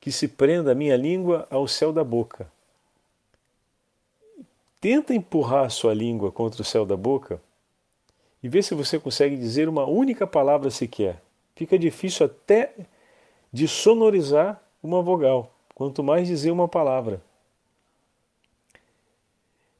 que 0.00 0.12
se 0.12 0.28
prenda 0.28 0.72
a 0.72 0.74
minha 0.74 0.96
língua 0.96 1.46
ao 1.48 1.66
céu 1.66 1.92
da 1.92 2.02
boca. 2.02 2.50
Tenta 4.80 5.14
empurrar 5.14 5.66
a 5.66 5.70
sua 5.70 5.94
língua 5.94 6.32
contra 6.32 6.60
o 6.60 6.64
céu 6.64 6.84
da 6.84 6.96
boca 6.96 7.40
e 8.42 8.48
vê 8.48 8.60
se 8.62 8.74
você 8.74 8.98
consegue 8.98 9.36
dizer 9.36 9.68
uma 9.68 9.86
única 9.86 10.26
palavra 10.26 10.70
sequer. 10.70 11.22
Fica 11.54 11.78
difícil 11.78 12.26
até 12.26 12.74
de 13.52 13.68
sonorizar 13.68 14.60
uma 14.82 15.00
vogal, 15.00 15.52
quanto 15.74 16.02
mais 16.02 16.26
dizer 16.26 16.50
uma 16.50 16.66
palavra. 16.66 17.22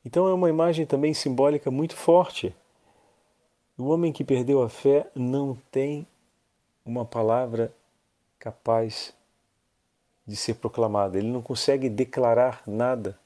Então 0.04 0.28
é 0.28 0.32
uma 0.34 0.48
imagem 0.48 0.84
também 0.86 1.14
simbólica 1.14 1.70
muito 1.70 1.96
forte. 1.96 2.54
O 3.76 3.88
homem 3.88 4.12
que 4.12 4.24
perdeu 4.24 4.62
a 4.62 4.68
fé 4.68 5.10
não 5.14 5.56
tem 5.70 6.06
uma 6.84 7.04
palavra 7.04 7.72
capaz 8.38 9.14
de 10.26 10.36
ser 10.36 10.54
proclamada, 10.54 11.18
ele 11.18 11.28
não 11.28 11.42
consegue 11.42 11.88
declarar 11.88 12.62
nada 12.66 13.18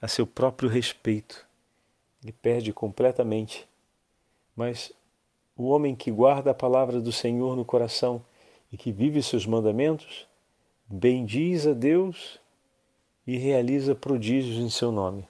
a 0.00 0.08
seu 0.08 0.26
próprio 0.26 0.68
respeito. 0.68 1.46
Ele 2.22 2.32
perde 2.32 2.72
completamente. 2.72 3.68
Mas 4.54 4.92
o 5.56 5.68
homem 5.68 5.94
que 5.94 6.10
guarda 6.10 6.50
a 6.50 6.54
palavra 6.54 7.00
do 7.00 7.12
Senhor 7.12 7.56
no 7.56 7.64
coração 7.64 8.22
e 8.72 8.76
que 8.76 8.92
vive 8.92 9.22
seus 9.22 9.46
mandamentos, 9.46 10.26
bendiz 10.90 11.68
a 11.68 11.72
Deus 11.72 12.40
e 13.24 13.38
realiza 13.38 13.94
prodígios 13.94 14.56
em 14.56 14.68
seu 14.68 14.90
nome. 14.90 15.24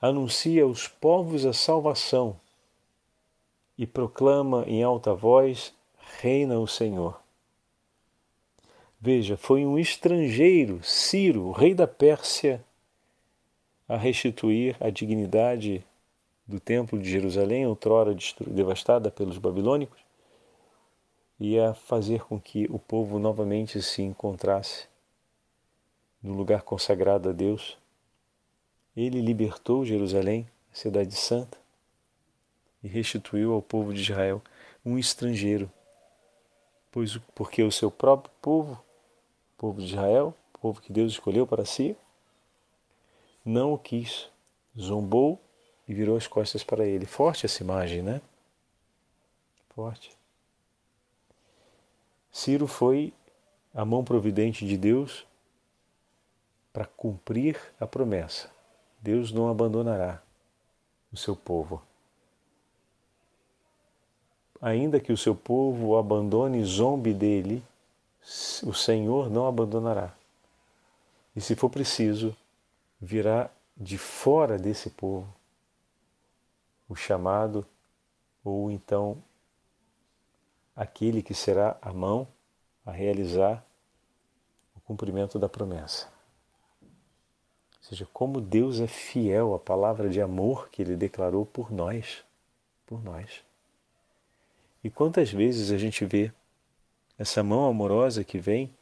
Anuncia 0.00 0.62
aos 0.62 0.88
povos 0.88 1.44
a 1.44 1.52
salvação 1.52 2.40
e 3.76 3.86
proclama 3.86 4.64
em 4.66 4.82
alta 4.82 5.12
voz: 5.14 5.74
Reina 6.20 6.58
o 6.58 6.66
Senhor. 6.66 7.20
Veja, 8.98 9.36
foi 9.36 9.66
um 9.66 9.78
estrangeiro, 9.78 10.82
Ciro, 10.82 11.52
rei 11.52 11.74
da 11.74 11.86
Pérsia, 11.86 12.64
a 13.86 13.96
restituir 13.96 14.76
a 14.80 14.90
dignidade 14.90 15.84
do 16.46 16.58
Templo 16.58 16.98
de 16.98 17.08
Jerusalém, 17.08 17.66
outrora 17.66 18.16
devastada 18.46 19.10
pelos 19.10 19.38
babilônicos, 19.38 20.07
e 21.38 21.58
a 21.58 21.74
fazer 21.74 22.24
com 22.24 22.40
que 22.40 22.66
o 22.70 22.78
povo 22.78 23.18
novamente 23.18 23.80
se 23.80 24.02
encontrasse 24.02 24.86
no 26.22 26.34
lugar 26.34 26.62
consagrado 26.62 27.28
a 27.28 27.32
Deus. 27.32 27.78
Ele 28.96 29.20
libertou 29.20 29.84
Jerusalém, 29.84 30.48
a 30.72 30.74
cidade 30.74 31.14
santa, 31.14 31.58
e 32.82 32.88
restituiu 32.88 33.52
ao 33.52 33.62
povo 33.62 33.94
de 33.94 34.00
Israel 34.00 34.42
um 34.84 34.98
estrangeiro, 34.98 35.70
pois 36.90 37.16
porque 37.34 37.62
o 37.62 37.72
seu 37.72 37.90
próprio 37.90 38.32
povo 38.40 38.82
povo 39.58 39.80
de 39.80 39.88
Israel, 39.88 40.32
povo 40.60 40.80
que 40.80 40.92
Deus 40.92 41.12
escolheu 41.12 41.46
para 41.46 41.64
si, 41.64 41.96
não 43.44 43.72
o 43.72 43.78
quis, 43.78 44.30
zombou 44.78 45.40
e 45.86 45.92
virou 45.92 46.16
as 46.16 46.28
costas 46.28 46.62
para 46.62 46.86
ele. 46.86 47.06
Forte 47.06 47.44
essa 47.44 47.62
imagem, 47.62 48.02
né? 48.02 48.20
Forte. 49.70 50.16
Ciro 52.30 52.66
foi 52.66 53.12
a 53.74 53.84
mão 53.84 54.04
providente 54.04 54.66
de 54.66 54.76
Deus 54.76 55.26
para 56.72 56.84
cumprir 56.84 57.58
a 57.80 57.86
promessa. 57.86 58.50
Deus 59.00 59.32
não 59.32 59.48
abandonará 59.48 60.22
o 61.12 61.16
seu 61.16 61.34
povo. 61.34 61.82
Ainda 64.60 64.98
que 64.98 65.12
o 65.12 65.16
seu 65.16 65.34
povo 65.34 65.88
o 65.88 65.96
abandone 65.96 66.60
e 66.60 66.64
zombe 66.64 67.14
dele, 67.14 67.62
o 68.64 68.74
Senhor 68.74 69.30
não 69.30 69.46
abandonará. 69.46 70.14
E 71.34 71.40
se 71.40 71.54
for 71.54 71.70
preciso, 71.70 72.36
virá 73.00 73.48
de 73.76 73.96
fora 73.96 74.58
desse 74.58 74.90
povo 74.90 75.32
o 76.88 76.96
chamado, 76.96 77.66
ou 78.42 78.70
então 78.70 79.22
aquele 80.78 81.22
que 81.22 81.34
será 81.34 81.76
a 81.82 81.92
mão 81.92 82.28
a 82.86 82.92
realizar 82.92 83.64
o 84.76 84.80
cumprimento 84.80 85.36
da 85.36 85.48
promessa. 85.48 86.06
Ou 86.80 87.82
seja, 87.82 88.06
como 88.12 88.40
Deus 88.40 88.78
é 88.80 88.86
fiel 88.86 89.54
à 89.54 89.58
palavra 89.58 90.08
de 90.08 90.20
amor 90.20 90.68
que 90.70 90.80
ele 90.80 90.94
declarou 90.94 91.44
por 91.44 91.72
nós, 91.72 92.24
por 92.86 93.02
nós. 93.02 93.42
E 94.84 94.88
quantas 94.88 95.32
vezes 95.32 95.72
a 95.72 95.76
gente 95.76 96.04
vê 96.04 96.32
essa 97.18 97.42
mão 97.42 97.66
amorosa 97.66 98.22
que 98.22 98.38
vem 98.38 98.72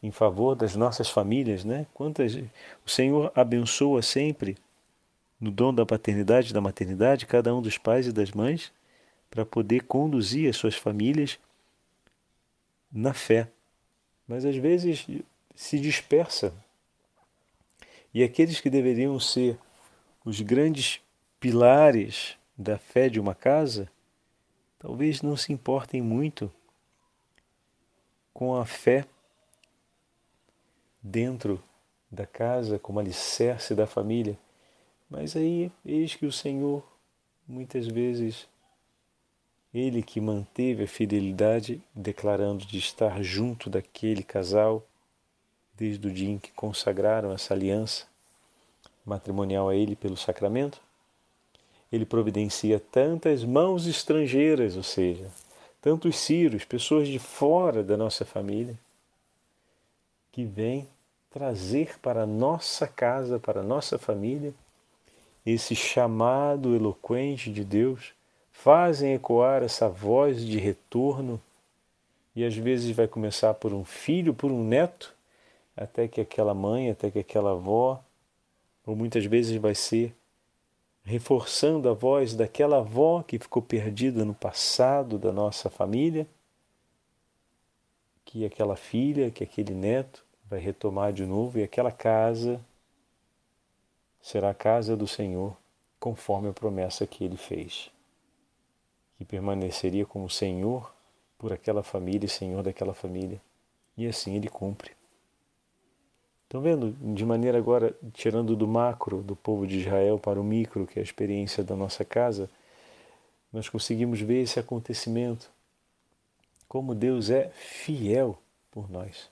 em 0.00 0.12
favor 0.12 0.54
das 0.54 0.76
nossas 0.76 1.10
famílias, 1.10 1.64
né? 1.64 1.84
Quantas 1.92 2.36
o 2.86 2.88
Senhor 2.88 3.32
abençoa 3.34 4.02
sempre 4.02 4.56
no 5.40 5.50
dom 5.50 5.74
da 5.74 5.84
paternidade 5.84 6.50
e 6.50 6.54
da 6.54 6.60
maternidade 6.60 7.26
cada 7.26 7.52
um 7.52 7.60
dos 7.60 7.76
pais 7.76 8.06
e 8.06 8.12
das 8.12 8.30
mães 8.30 8.72
para 9.30 9.46
poder 9.46 9.84
conduzir 9.84 10.50
as 10.50 10.56
suas 10.56 10.74
famílias 10.74 11.38
na 12.92 13.14
fé. 13.14 13.48
Mas 14.26 14.44
às 14.44 14.56
vezes 14.56 15.06
se 15.54 15.78
dispersa. 15.78 16.52
E 18.12 18.24
aqueles 18.24 18.60
que 18.60 18.68
deveriam 18.68 19.18
ser 19.20 19.56
os 20.24 20.40
grandes 20.40 21.00
pilares 21.38 22.36
da 22.58 22.76
fé 22.76 23.08
de 23.08 23.20
uma 23.20 23.34
casa, 23.34 23.90
talvez 24.78 25.22
não 25.22 25.36
se 25.36 25.52
importem 25.52 26.02
muito 26.02 26.52
com 28.34 28.56
a 28.56 28.66
fé 28.66 29.06
dentro 31.02 31.62
da 32.10 32.26
casa, 32.26 32.78
como 32.78 32.98
alicerce 32.98 33.74
da 33.74 33.86
família. 33.86 34.36
Mas 35.08 35.36
aí, 35.36 35.70
eis 35.84 36.14
que 36.14 36.26
o 36.26 36.32
Senhor, 36.32 36.84
muitas 37.46 37.86
vezes, 37.86 38.48
ele 39.72 40.02
que 40.02 40.20
manteve 40.20 40.84
a 40.84 40.88
fidelidade, 40.88 41.80
declarando 41.94 42.66
de 42.66 42.78
estar 42.78 43.22
junto 43.22 43.70
daquele 43.70 44.22
casal, 44.22 44.84
desde 45.76 46.06
o 46.06 46.12
dia 46.12 46.30
em 46.30 46.38
que 46.38 46.52
consagraram 46.52 47.32
essa 47.32 47.54
aliança 47.54 48.06
matrimonial 49.04 49.68
a 49.68 49.74
ele 49.74 49.96
pelo 49.96 50.16
sacramento, 50.16 50.80
ele 51.90 52.04
providencia 52.04 52.78
tantas 52.78 53.44
mãos 53.44 53.86
estrangeiras, 53.86 54.76
ou 54.76 54.82
seja, 54.82 55.30
tantos 55.80 56.18
Círios, 56.18 56.64
pessoas 56.64 57.08
de 57.08 57.18
fora 57.18 57.82
da 57.82 57.96
nossa 57.96 58.24
família, 58.24 58.78
que 60.30 60.44
vêm 60.44 60.86
trazer 61.30 61.98
para 62.00 62.22
a 62.22 62.26
nossa 62.26 62.86
casa, 62.86 63.38
para 63.38 63.60
a 63.60 63.64
nossa 63.64 63.98
família, 63.98 64.52
esse 65.44 65.74
chamado 65.74 66.74
eloquente 66.74 67.50
de 67.50 67.64
Deus, 67.64 68.12
fazem 68.62 69.14
ecoar 69.14 69.62
essa 69.62 69.88
voz 69.88 70.44
de 70.44 70.58
retorno 70.58 71.40
e 72.36 72.44
às 72.44 72.54
vezes 72.54 72.94
vai 72.94 73.08
começar 73.08 73.54
por 73.54 73.72
um 73.72 73.86
filho, 73.86 74.34
por 74.34 74.52
um 74.52 74.62
neto, 74.62 75.14
até 75.74 76.06
que 76.06 76.20
aquela 76.20 76.52
mãe, 76.52 76.90
até 76.90 77.10
que 77.10 77.18
aquela 77.18 77.52
avó, 77.52 78.02
ou 78.84 78.94
muitas 78.94 79.24
vezes 79.24 79.56
vai 79.56 79.74
ser 79.74 80.14
reforçando 81.02 81.88
a 81.88 81.94
voz 81.94 82.34
daquela 82.34 82.78
avó 82.78 83.22
que 83.22 83.38
ficou 83.38 83.62
perdida 83.62 84.26
no 84.26 84.34
passado 84.34 85.18
da 85.18 85.32
nossa 85.32 85.70
família, 85.70 86.26
que 88.26 88.44
aquela 88.44 88.76
filha, 88.76 89.30
que 89.30 89.42
aquele 89.42 89.72
neto 89.72 90.22
vai 90.44 90.60
retomar 90.60 91.14
de 91.14 91.24
novo 91.24 91.58
e 91.58 91.62
aquela 91.62 91.90
casa 91.90 92.60
será 94.20 94.50
a 94.50 94.54
casa 94.54 94.94
do 94.94 95.06
Senhor, 95.06 95.56
conforme 95.98 96.50
a 96.50 96.52
promessa 96.52 97.06
que 97.06 97.24
ele 97.24 97.38
fez, 97.38 97.90
que 99.20 99.24
permaneceria 99.26 100.06
como 100.06 100.30
Senhor 100.30 100.90
por 101.36 101.52
aquela 101.52 101.82
família, 101.82 102.26
Senhor 102.26 102.62
daquela 102.62 102.94
família. 102.94 103.38
E 103.94 104.06
assim 104.06 104.34
Ele 104.34 104.48
cumpre. 104.48 104.92
Estão 106.44 106.62
vendo? 106.62 106.92
De 107.14 107.22
maneira 107.26 107.58
agora, 107.58 107.94
tirando 108.14 108.56
do 108.56 108.66
macro 108.66 109.22
do 109.22 109.36
povo 109.36 109.66
de 109.66 109.80
Israel 109.80 110.18
para 110.18 110.40
o 110.40 110.42
micro, 110.42 110.86
que 110.86 110.98
é 110.98 111.02
a 111.02 111.04
experiência 111.04 111.62
da 111.62 111.76
nossa 111.76 112.02
casa, 112.02 112.48
nós 113.52 113.68
conseguimos 113.68 114.22
ver 114.22 114.40
esse 114.40 114.58
acontecimento. 114.58 115.50
Como 116.66 116.94
Deus 116.94 117.28
é 117.28 117.50
fiel 117.50 118.38
por 118.70 118.90
nós. 118.90 119.28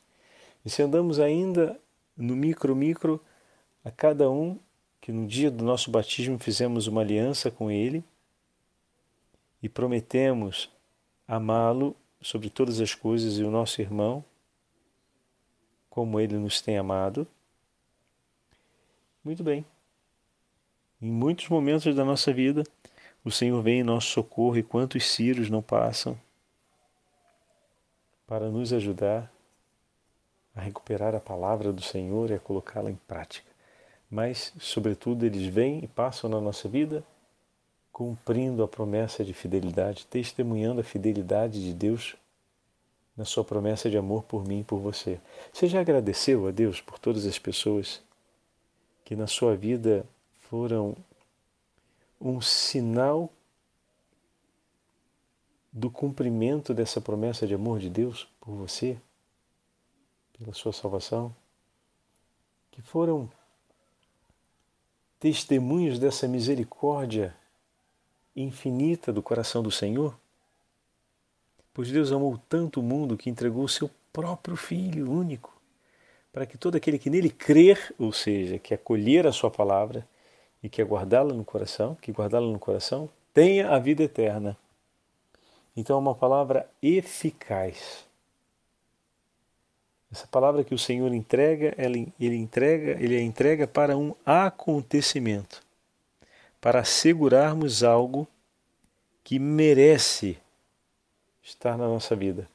E 0.66 0.68
se 0.68 0.82
andamos 0.82 1.18
ainda 1.18 1.80
no 2.14 2.36
micro, 2.36 2.76
micro, 2.76 3.18
a 3.82 3.90
cada 3.90 4.30
um 4.30 4.58
que 5.00 5.10
no 5.10 5.26
dia 5.26 5.50
do 5.50 5.64
nosso 5.64 5.90
batismo 5.90 6.38
fizemos 6.38 6.86
uma 6.86 7.00
aliança 7.00 7.50
com 7.50 7.70
Ele 7.70 8.04
e 9.62 9.68
prometemos 9.68 10.70
amá-lo 11.26 11.94
sobre 12.20 12.50
todas 12.50 12.80
as 12.80 12.94
coisas 12.94 13.38
e 13.38 13.42
o 13.42 13.50
nosso 13.50 13.80
irmão 13.80 14.24
como 15.98 16.20
Ele 16.20 16.36
nos 16.36 16.60
tem 16.60 16.78
amado. 16.78 17.26
Muito 19.24 19.42
bem. 19.42 19.66
Em 21.02 21.10
muitos 21.10 21.48
momentos 21.48 21.92
da 21.92 22.04
nossa 22.04 22.32
vida, 22.32 22.62
o 23.24 23.32
Senhor 23.32 23.60
vem 23.62 23.80
em 23.80 23.82
nosso 23.82 24.08
socorro 24.08 24.56
e 24.56 24.62
quantos 24.62 25.10
círios 25.10 25.50
não 25.50 25.60
passam 25.60 26.16
para 28.28 28.48
nos 28.48 28.72
ajudar 28.72 29.28
a 30.54 30.60
recuperar 30.60 31.14
a 31.16 31.20
palavra 31.20 31.72
do 31.72 31.82
Senhor 31.82 32.30
e 32.30 32.34
a 32.34 32.38
colocá-la 32.38 32.90
em 32.90 32.96
prática. 33.08 33.50
Mas, 34.08 34.52
sobretudo, 34.60 35.26
eles 35.26 35.46
vêm 35.46 35.82
e 35.82 35.88
passam 35.88 36.30
na 36.30 36.40
nossa 36.40 36.68
vida 36.68 37.04
cumprindo 37.98 38.62
a 38.62 38.68
promessa 38.68 39.24
de 39.24 39.34
fidelidade, 39.34 40.06
testemunhando 40.06 40.80
a 40.80 40.84
fidelidade 40.84 41.60
de 41.60 41.74
Deus 41.74 42.14
na 43.16 43.24
sua 43.24 43.42
promessa 43.42 43.90
de 43.90 43.98
amor 43.98 44.22
por 44.22 44.46
mim 44.46 44.60
e 44.60 44.62
por 44.64 44.78
você. 44.78 45.20
Você 45.52 45.66
já 45.66 45.80
agradeceu 45.80 46.46
a 46.46 46.52
Deus 46.52 46.80
por 46.80 46.96
todas 47.00 47.26
as 47.26 47.40
pessoas 47.40 48.00
que 49.04 49.16
na 49.16 49.26
sua 49.26 49.56
vida 49.56 50.06
foram 50.48 50.96
um 52.20 52.40
sinal 52.40 53.28
do 55.72 55.90
cumprimento 55.90 56.72
dessa 56.72 57.00
promessa 57.00 57.48
de 57.48 57.54
amor 57.54 57.80
de 57.80 57.90
Deus 57.90 58.28
por 58.40 58.54
você, 58.54 58.96
pela 60.38 60.54
sua 60.54 60.72
salvação? 60.72 61.34
Que 62.70 62.80
foram 62.80 63.28
testemunhos 65.18 65.98
dessa 65.98 66.28
misericórdia 66.28 67.36
infinita 68.42 69.12
do 69.12 69.22
coração 69.22 69.62
do 69.62 69.70
Senhor? 69.70 70.18
Pois 71.72 71.90
Deus 71.90 72.10
amou 72.12 72.40
tanto 72.48 72.80
o 72.80 72.82
mundo 72.82 73.16
que 73.16 73.30
entregou 73.30 73.64
o 73.64 73.68
seu 73.68 73.90
próprio 74.12 74.56
Filho 74.56 75.10
único, 75.10 75.56
para 76.32 76.44
que 76.46 76.58
todo 76.58 76.76
aquele 76.76 76.98
que 76.98 77.10
nele 77.10 77.30
crer, 77.30 77.94
ou 77.98 78.12
seja, 78.12 78.58
que 78.58 78.74
acolher 78.74 79.26
a 79.26 79.32
sua 79.32 79.50
palavra 79.50 80.06
e 80.62 80.68
que 80.68 80.82
guardá-la 80.82 81.32
no 81.32 81.44
coração, 81.44 81.96
que 82.00 82.10
guardá-la 82.10 82.46
no 82.46 82.58
coração, 82.58 83.08
tenha 83.32 83.70
a 83.70 83.78
vida 83.78 84.02
eterna. 84.02 84.56
Então 85.76 85.96
é 85.96 86.00
uma 86.00 86.14
palavra 86.14 86.68
eficaz. 86.82 88.04
Essa 90.10 90.26
palavra 90.26 90.64
que 90.64 90.74
o 90.74 90.78
Senhor 90.78 91.12
entrega, 91.12 91.74
ele, 91.78 92.12
entrega, 92.18 92.92
ele 93.02 93.16
a 93.16 93.22
entrega 93.22 93.66
para 93.66 93.96
um 93.96 94.14
acontecimento, 94.24 95.62
para 96.68 96.80
assegurarmos 96.80 97.82
algo 97.82 98.28
que 99.24 99.38
merece 99.38 100.36
estar 101.42 101.78
na 101.78 101.88
nossa 101.88 102.14
vida. 102.14 102.46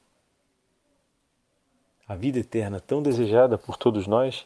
A 2.08 2.14
vida 2.14 2.38
eterna, 2.38 2.80
tão 2.80 3.02
desejada 3.02 3.58
por 3.58 3.76
todos 3.76 4.06
nós, 4.06 4.46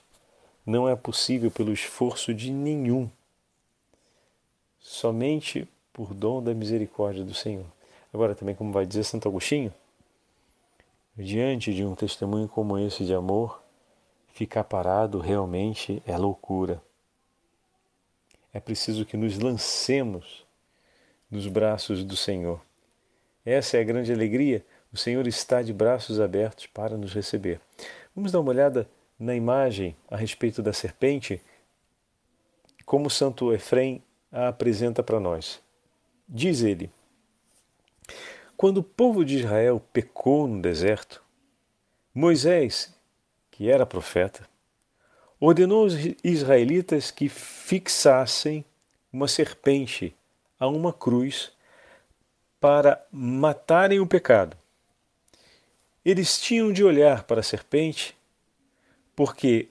não 0.65 0.87
é 0.87 0.95
possível 0.95 1.51
pelo 1.51 1.73
esforço 1.73 2.33
de 2.33 2.49
nenhum, 2.49 3.11
somente 4.79 5.67
por 5.91 6.13
dom 6.13 6.41
da 6.41 6.53
misericórdia 6.53 7.25
do 7.25 7.33
Senhor. 7.33 7.65
Agora, 8.13 8.33
também, 8.33 8.55
como 8.55 8.71
vai 8.71 8.85
dizer 8.85 9.03
Santo 9.03 9.27
Agostinho, 9.27 9.73
diante 11.13 11.73
de 11.73 11.83
um 11.83 11.93
testemunho 11.93 12.47
como 12.47 12.79
esse 12.79 13.03
de 13.03 13.13
amor, 13.13 13.61
ficar 14.29 14.63
parado 14.63 15.19
realmente 15.19 16.01
é 16.07 16.15
loucura. 16.15 16.81
É 18.53 18.59
preciso 18.59 19.05
que 19.05 19.17
nos 19.17 19.37
lancemos 19.37 20.45
nos 21.29 21.47
braços 21.47 22.03
do 22.03 22.15
Senhor. 22.15 22.61
Essa 23.45 23.77
é 23.77 23.81
a 23.81 23.83
grande 23.83 24.11
alegria. 24.11 24.65
O 24.91 24.97
Senhor 24.97 25.27
está 25.27 25.61
de 25.61 25.73
braços 25.73 26.19
abertos 26.19 26.65
para 26.65 26.97
nos 26.97 27.13
receber. 27.13 27.59
Vamos 28.15 28.31
dar 28.31 28.39
uma 28.39 28.49
olhada 28.49 28.89
na 29.19 29.35
imagem 29.35 29.95
a 30.09 30.15
respeito 30.15 30.61
da 30.61 30.73
serpente, 30.73 31.41
como 32.85 33.09
Santo 33.09 33.53
Efrem 33.53 34.01
a 34.31 34.49
apresenta 34.49 35.03
para 35.03 35.19
nós. 35.19 35.61
Diz 36.27 36.61
ele: 36.61 36.91
Quando 38.55 38.79
o 38.79 38.83
povo 38.83 39.23
de 39.23 39.37
Israel 39.37 39.81
pecou 39.91 40.47
no 40.47 40.61
deserto, 40.61 41.23
Moisés, 42.13 42.93
que 43.51 43.69
era 43.69 43.85
profeta, 43.85 44.47
ordenou 45.39 45.83
aos 45.83 45.93
israelitas 46.23 47.11
que 47.11 47.29
fixassem 47.29 48.65
uma 49.11 49.27
serpente 49.27 50.15
a 50.59 50.67
uma 50.67 50.91
cruz 50.91 51.51
para 52.59 53.05
matarem 53.11 53.99
o 53.99 54.07
pecado. 54.07 54.57
Eles 56.03 56.39
tinham 56.39 56.71
de 56.71 56.83
olhar 56.83 57.23
para 57.23 57.41
a 57.41 57.43
serpente, 57.43 58.17
porque 59.15 59.69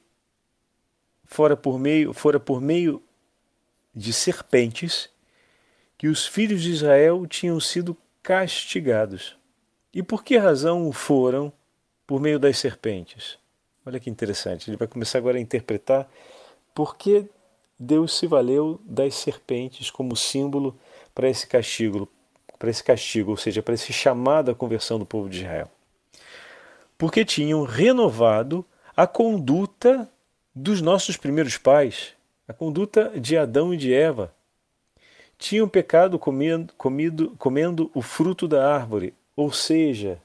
fora 1.25 1.57
por 1.57 1.79
meio, 1.79 2.13
fora 2.13 2.39
por 2.39 2.61
meio 2.61 3.03
de 3.95 4.13
serpentes 4.13 5.09
que 5.99 6.09
os 6.09 6.27
filhos 6.27 6.63
de 6.63 6.71
Israel 6.71 7.27
tinham 7.27 7.59
sido 7.59 7.97
castigados. 8.23 9.37
E 9.93 10.03
por 10.03 10.23
que 10.23 10.37
razão 10.37 10.93
foram 10.93 11.53
por 12.07 12.21
meio 12.21 12.39
das 12.39 12.59
serpentes? 12.59 13.39
Olha 13.87 14.01
que 14.01 14.11
interessante. 14.11 14.69
Ele 14.69 14.77
vai 14.77 14.89
começar 14.89 15.19
agora 15.19 15.39
a 15.39 15.41
interpretar 15.41 16.11
por 16.75 16.97
que 16.97 17.25
Deus 17.79 18.19
se 18.19 18.27
valeu 18.27 18.81
das 18.85 19.15
serpentes 19.15 19.91
como 19.91 20.17
símbolo 20.17 20.77
para 21.15 21.31
esse 21.31 21.47
castigo, 21.47 22.09
para 22.59 22.69
esse 22.69 22.83
castigo, 22.83 23.31
ou 23.31 23.37
seja, 23.37 23.63
para 23.63 23.75
esse 23.75 23.93
chamado 23.93 24.51
à 24.51 24.55
conversão 24.57 24.99
do 24.99 25.07
povo 25.07 25.29
de 25.29 25.39
Israel. 25.39 25.71
Porque 26.99 27.25
tinham 27.25 27.63
renovado 27.63 28.67
a 28.97 29.07
conduta 29.07 30.11
dos 30.53 30.81
nossos 30.81 31.17
primeiros 31.17 31.57
pais, 31.57 32.15
a 32.49 32.53
conduta 32.53 33.13
de 33.21 33.37
Adão 33.37 33.73
e 33.73 33.77
de 33.77 33.95
Eva. 33.95 34.35
Tinham 35.39 35.69
pecado 35.69 36.19
comendo, 36.19 36.73
comido, 36.75 37.37
comendo 37.39 37.89
o 37.95 38.03
fruto 38.03 38.49
da 38.49 38.75
árvore, 38.75 39.15
ou 39.37 39.53
seja, 39.53 40.21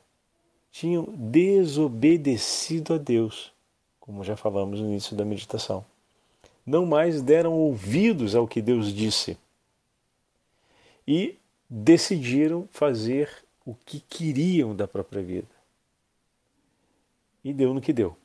tinham 0.72 1.04
desobedecido 1.18 2.94
a 2.94 2.98
Deus, 2.98 3.52
como 4.00 4.24
já 4.24 4.36
falamos 4.36 4.80
no 4.80 4.88
início 4.88 5.16
da 5.16 5.26
meditação. 5.26 5.86
Não 6.66 6.86
mais 6.86 7.22
deram 7.22 7.54
ouvidos 7.54 8.36
ao 8.36 8.48
que 8.48 8.62
Deus 8.62 8.94
disse. 8.94 9.38
E 11.08 11.38
decidiram 11.70 12.68
fazer 12.72 13.30
o 13.66 13.76
que 13.76 14.00
queriam 14.00 14.76
da 14.76 14.88
própria 14.88 15.22
vida. 15.22 15.48
E 17.44 17.52
deu 17.54 17.74
no 17.74 17.82
que 17.82 17.92
deu. 17.92 18.16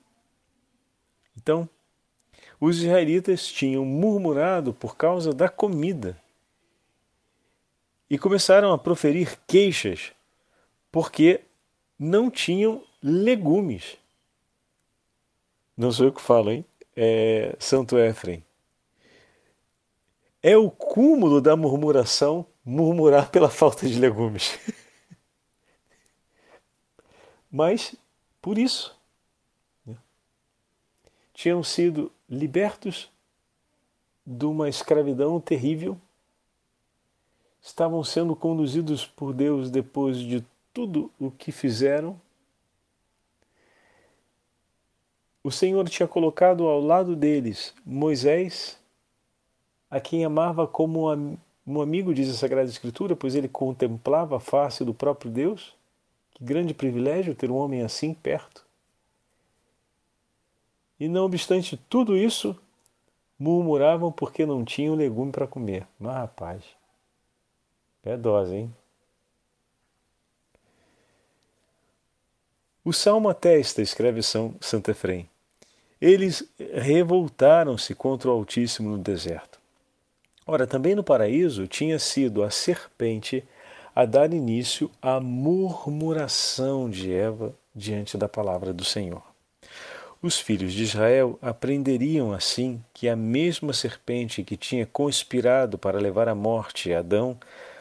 Então, 1.37 1.69
os 2.61 2.79
israelitas 2.79 3.47
tinham 3.47 3.85
murmurado 3.85 4.73
por 4.73 4.97
causa 4.97 5.33
da 5.33 5.49
comida 5.49 6.21
e 8.09 8.19
começaram 8.19 8.73
a 8.73 8.79
proferir 8.79 9.39
queixas 9.47 10.13
porque 10.97 11.41
não 11.99 12.31
tinham 12.31 12.83
legumes. 13.03 13.97
Não 15.77 15.93
sou 15.93 16.07
eu 16.07 16.13
que 16.13 16.21
falo, 16.21 16.51
hein? 16.51 16.65
É 16.95 17.55
Santo 17.59 17.99
Éfrem. 17.99 18.45
É 20.43 20.57
o 20.57 20.71
cúmulo 20.71 21.41
da 21.41 21.57
murmuração 21.57 22.47
murmurar 22.65 23.31
pela 23.31 23.51
falta 23.51 23.87
de 23.87 23.99
legumes. 23.99 24.59
Mas 27.51 27.95
por 28.41 28.59
isso 28.59 28.97
né, 29.85 29.97
tinham 31.33 31.63
sido 31.63 32.13
libertos 32.29 33.11
de 34.27 34.45
uma 34.45 34.69
escravidão 34.69 35.41
terrível, 35.41 35.97
estavam 37.63 38.03
sendo 38.03 38.35
conduzidos 38.35 39.07
por 39.07 39.33
Deus 39.33 39.71
depois 39.71 40.19
de 40.19 40.45
tudo 40.77 41.11
o 41.19 41.31
que 41.31 41.51
fizeram. 41.51 42.21
O 45.43 45.51
Senhor 45.51 45.89
tinha 45.89 46.07
colocado 46.07 46.67
ao 46.67 46.83
lado 46.83 47.17
deles 47.17 47.75
Moisés, 47.83 48.79
a 49.91 49.99
quem 49.99 50.23
amava 50.23 50.67
como 50.67 51.11
um 51.67 51.81
amigo, 51.81 52.13
diz 52.13 52.29
a 52.29 52.35
Sagrada 52.35 52.69
Escritura, 52.69 53.17
pois 53.17 53.35
ele 53.35 53.49
contemplava 53.49 54.37
a 54.37 54.41
face 54.41 54.85
do 54.85 54.93
próprio 54.93 55.31
Deus, 55.31 55.75
Que 56.35 56.45
grande 56.45 56.75
privilégio 56.75 57.35
ter 57.35 57.51
um 57.51 57.57
homem 57.57 57.81
assim 57.81 58.13
perto. 58.13 58.63
E 61.01 61.09
não 61.09 61.25
obstante 61.25 61.79
tudo 61.89 62.15
isso, 62.15 62.55
murmuravam 63.39 64.13
porque 64.13 64.45
não 64.45 64.63
tinham 64.63 64.95
legume 64.95 65.33
para 65.33 65.47
comer. 65.47 65.89
Mas, 65.99 66.17
rapaz, 66.17 66.65
é 68.05 68.15
dose, 68.15 68.55
hein? 68.55 68.75
O 72.87 72.93
Salmo 72.93 73.29
atesta, 73.29 73.83
escreve 73.83 74.23
São 74.23 74.55
Santo 74.61 74.93
Efrem, 74.93 75.29
eles 76.01 76.49
revoltaram-se 76.73 77.97
contra 77.97 78.29
o 78.29 78.33
Altíssimo 78.33 78.91
no 78.91 78.99
deserto. 78.99 79.59
Ora, 80.47 80.69
também 80.69 80.95
no 80.95 81.03
paraíso 81.03 81.67
tinha 81.67 81.99
sido 81.99 82.45
a 82.45 82.51
serpente 82.51 83.43
a 83.93 84.05
dar 84.05 84.33
início 84.33 84.89
à 85.03 85.19
murmuração 85.19 86.89
de 86.89 87.13
Eva 87.13 87.53
diante 87.75 88.17
da 88.17 88.29
palavra 88.29 88.73
do 88.73 88.85
Senhor. 88.85 89.25
Os 90.23 90.39
filhos 90.39 90.73
de 90.73 90.85
Israel 90.85 91.41
aprenderiam 91.43 92.33
assim 92.33 92.81
que 92.95 93.09
a 93.09 93.17
mesma 93.17 93.73
serpente 93.73 94.45
que 94.45 94.57
tinha 94.57 94.87
conspirado 94.87 95.77
para 95.77 95.99
levar 95.99 96.29
à 96.29 96.37
morte 96.37 96.95
Adão 96.95 97.37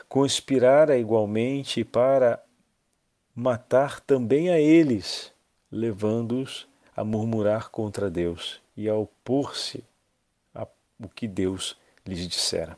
conspirara 0.10 0.98
igualmente 0.98 1.84
para 1.84 2.42
matar 3.36 4.00
também 4.00 4.50
a 4.50 4.60
eles, 4.60 5.34
levando-os 5.70 6.68
a 6.96 7.04
murmurar 7.04 7.70
contra 7.70 8.10
Deus 8.10 8.62
e 8.78 8.88
a 8.88 8.96
opor-se 8.96 9.84
ao 10.54 10.70
que 11.14 11.28
Deus 11.28 11.78
lhes 12.06 12.28
dissera. 12.28 12.78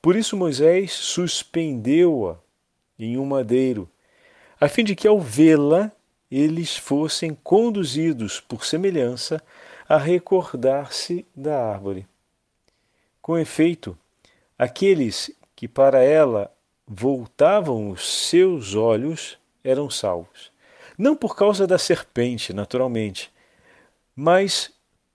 Por 0.00 0.16
isso 0.16 0.36
Moisés 0.36 0.92
suspendeu-a 0.92 2.36
em 2.98 3.18
um 3.18 3.26
madeiro, 3.26 3.88
a 4.58 4.68
fim 4.68 4.82
de 4.82 4.96
que 4.96 5.06
ao 5.06 5.20
vê-la 5.20 5.92
eles 6.30 6.76
fossem 6.76 7.36
conduzidos 7.42 8.40
por 8.40 8.64
semelhança 8.64 9.42
a 9.86 9.98
recordar-se 9.98 11.26
da 11.36 11.70
árvore. 11.70 12.06
Com 13.20 13.36
efeito, 13.36 13.96
aqueles 14.58 15.30
que 15.54 15.68
para 15.68 16.02
ela 16.02 16.50
voltavam 16.86 17.90
os 17.90 18.28
seus 18.28 18.74
olhos 18.74 19.38
eram 19.64 19.88
salvos. 19.90 20.50
Não 20.96 21.16
por 21.16 21.34
causa 21.34 21.66
da 21.66 21.78
serpente, 21.78 22.52
naturalmente, 22.52 23.32
mas 24.14 24.70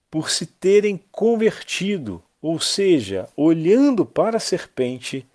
por 0.10 0.30
se 0.30 0.46
terem 0.46 0.98
convertido, 1.12 2.24
ou 2.42 2.60
seja, 2.60 3.30
olhando 3.36 4.06
para 4.06 4.38
a 4.38 4.40
serpente, 4.40 5.26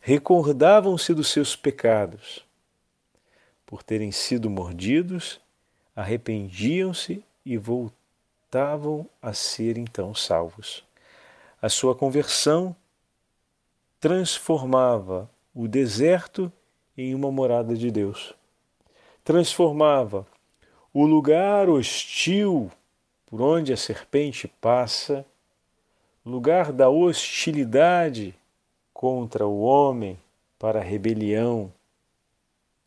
recordavam-se 0.00 1.14
dos 1.14 1.28
seus 1.28 1.54
pecados. 1.54 2.44
Por 3.64 3.82
terem 3.82 4.10
sido 4.10 4.50
mordidos, 4.50 5.40
arrependiam-se 5.94 7.22
e 7.44 7.56
voltavam 7.56 9.08
a 9.20 9.32
ser 9.32 9.78
então 9.78 10.14
salvos. 10.14 10.84
A 11.60 11.68
sua 11.68 11.94
conversão 11.94 12.74
transformava 14.00 15.30
o 15.54 15.68
deserto 15.68 16.52
em 16.98 17.14
uma 17.14 17.30
morada 17.30 17.76
de 17.76 17.90
Deus. 17.90 18.34
Transformava 19.24 20.26
o 20.92 21.06
lugar 21.06 21.68
hostil 21.68 22.70
por 23.26 23.40
onde 23.40 23.72
a 23.72 23.76
serpente 23.76 24.46
passa, 24.46 25.24
lugar 26.24 26.72
da 26.72 26.88
hostilidade 26.88 28.34
contra 28.92 29.46
o 29.46 29.62
homem 29.62 30.18
para 30.58 30.80
a 30.80 30.82
rebelião 30.82 31.72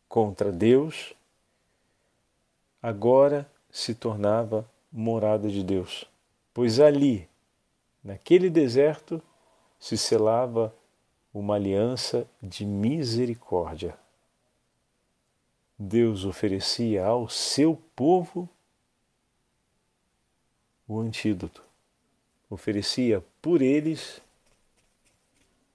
contra 0.08 0.52
Deus, 0.52 1.14
agora 2.80 3.50
se 3.70 3.94
tornava 3.94 4.64
morada 4.90 5.50
de 5.50 5.62
Deus, 5.62 6.04
pois 6.54 6.80
ali, 6.80 7.28
naquele 8.02 8.48
deserto, 8.48 9.22
se 9.78 9.98
selava 9.98 10.74
uma 11.34 11.56
aliança 11.56 12.26
de 12.42 12.64
misericórdia. 12.64 13.98
Deus 15.78 16.24
oferecia 16.24 17.04
ao 17.04 17.28
seu 17.28 17.76
povo 17.94 18.48
o 20.88 20.98
antídoto. 20.98 21.62
Oferecia 22.48 23.22
por 23.42 23.60
eles 23.60 24.22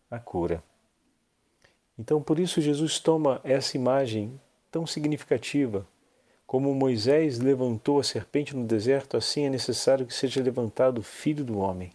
a 0.09 0.19
cura. 0.19 0.63
Então, 1.97 2.21
por 2.21 2.39
isso, 2.39 2.61
Jesus 2.61 2.99
toma 2.99 3.39
essa 3.43 3.77
imagem 3.77 4.39
tão 4.71 4.87
significativa. 4.87 5.85
Como 6.47 6.73
Moisés 6.73 7.39
levantou 7.39 7.99
a 7.99 8.03
serpente 8.03 8.55
no 8.55 8.65
deserto, 8.65 9.15
assim 9.15 9.45
é 9.45 9.49
necessário 9.49 10.05
que 10.05 10.13
seja 10.13 10.41
levantado 10.41 10.97
o 10.99 11.03
filho 11.03 11.43
do 11.45 11.59
homem. 11.59 11.91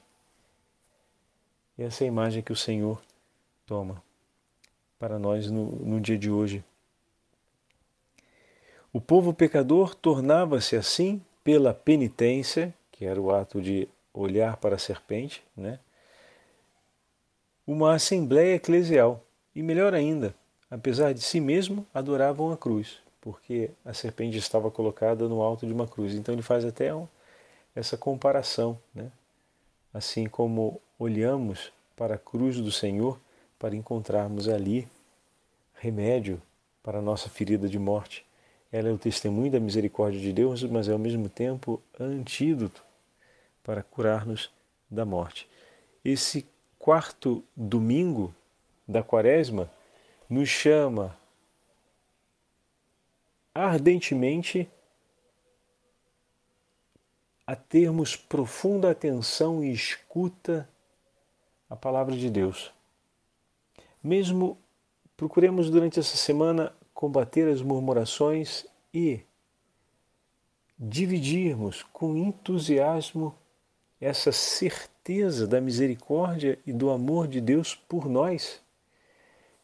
E 1.76 1.82
essa 1.82 2.04
é 2.04 2.06
a 2.06 2.08
imagem 2.08 2.42
que 2.42 2.52
o 2.52 2.56
Senhor 2.56 3.02
toma 3.66 4.02
para 4.98 5.18
nós 5.18 5.50
no, 5.50 5.66
no 5.72 6.00
dia 6.00 6.16
de 6.16 6.30
hoje. 6.30 6.64
O 8.96 9.00
povo 9.02 9.34
pecador 9.34 9.94
tornava-se 9.94 10.74
assim 10.74 11.20
pela 11.44 11.74
penitência 11.74 12.72
que 12.90 13.04
era 13.04 13.20
o 13.20 13.30
ato 13.30 13.60
de 13.60 13.86
olhar 14.14 14.56
para 14.56 14.76
a 14.76 14.78
serpente, 14.78 15.42
né? 15.54 15.78
uma 17.66 17.92
assembleia 17.92 18.54
eclesial. 18.54 19.22
E 19.54 19.62
melhor 19.62 19.92
ainda, 19.92 20.34
apesar 20.70 21.12
de 21.12 21.20
si 21.20 21.40
mesmo, 21.42 21.86
adoravam 21.92 22.50
a 22.50 22.56
cruz, 22.56 22.96
porque 23.20 23.68
a 23.84 23.92
serpente 23.92 24.38
estava 24.38 24.70
colocada 24.70 25.28
no 25.28 25.42
alto 25.42 25.66
de 25.66 25.74
uma 25.74 25.86
cruz. 25.86 26.14
Então 26.14 26.34
ele 26.34 26.40
faz 26.40 26.64
até 26.64 26.94
um, 26.94 27.06
essa 27.74 27.98
comparação, 27.98 28.78
né? 28.94 29.12
assim 29.92 30.26
como 30.26 30.80
olhamos 30.98 31.70
para 31.94 32.14
a 32.14 32.18
cruz 32.18 32.58
do 32.62 32.72
Senhor 32.72 33.20
para 33.58 33.76
encontrarmos 33.76 34.48
ali 34.48 34.88
remédio 35.74 36.40
para 36.82 37.00
a 37.00 37.02
nossa 37.02 37.28
ferida 37.28 37.68
de 37.68 37.78
morte. 37.78 38.24
Ela 38.76 38.90
é 38.90 38.92
o 38.92 38.98
testemunho 38.98 39.50
da 39.50 39.58
misericórdia 39.58 40.20
de 40.20 40.30
Deus, 40.34 40.62
mas 40.62 40.86
é 40.86 40.92
ao 40.92 40.98
mesmo 40.98 41.30
tempo 41.30 41.82
antídoto 41.98 42.84
para 43.64 43.82
curar-nos 43.82 44.52
da 44.90 45.02
morte. 45.02 45.48
Esse 46.04 46.46
quarto 46.78 47.42
domingo 47.56 48.34
da 48.86 49.02
Quaresma 49.02 49.72
nos 50.28 50.50
chama 50.50 51.16
ardentemente 53.54 54.68
a 57.46 57.56
termos 57.56 58.14
profunda 58.14 58.90
atenção 58.90 59.64
e 59.64 59.72
escuta 59.72 60.68
à 61.70 61.74
palavra 61.74 62.14
de 62.14 62.28
Deus. 62.28 62.70
Mesmo 64.04 64.58
procuremos 65.16 65.70
durante 65.70 65.98
essa 65.98 66.18
semana 66.18 66.75
combater 66.96 67.46
as 67.46 67.60
murmurações 67.60 68.64
e 68.92 69.20
dividirmos 70.78 71.82
com 71.92 72.16
entusiasmo 72.16 73.34
essa 74.00 74.32
certeza 74.32 75.46
da 75.46 75.60
misericórdia 75.60 76.58
e 76.66 76.72
do 76.72 76.88
amor 76.90 77.28
de 77.28 77.38
Deus 77.38 77.74
por 77.74 78.08
nós, 78.08 78.62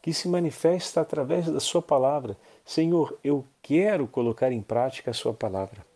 que 0.03 0.12
se 0.12 0.29
manifesta 0.29 1.01
através 1.01 1.47
da 1.47 1.59
Sua 1.59 1.81
palavra. 1.81 2.37
Senhor, 2.66 3.18
eu 3.25 3.47
quero 3.62 4.07
colocar 4.07 4.53
em 4.53 4.61
prática 4.61 5.11
a 5.11 5.14
Sua 5.14 5.33
palavra. 5.33 5.87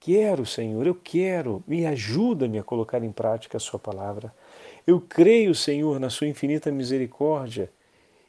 Quero, 0.00 0.46
Senhor, 0.46 0.86
eu 0.86 0.94
quero, 0.94 1.62
me 1.66 1.84
ajuda-me 1.84 2.58
a 2.58 2.64
colocar 2.64 3.04
em 3.04 3.12
prática 3.12 3.58
a 3.58 3.60
Sua 3.60 3.78
palavra. 3.78 4.34
Eu 4.86 5.02
creio, 5.02 5.54
Senhor, 5.54 6.00
na 6.00 6.08
Sua 6.08 6.26
infinita 6.26 6.72
misericórdia 6.72 7.70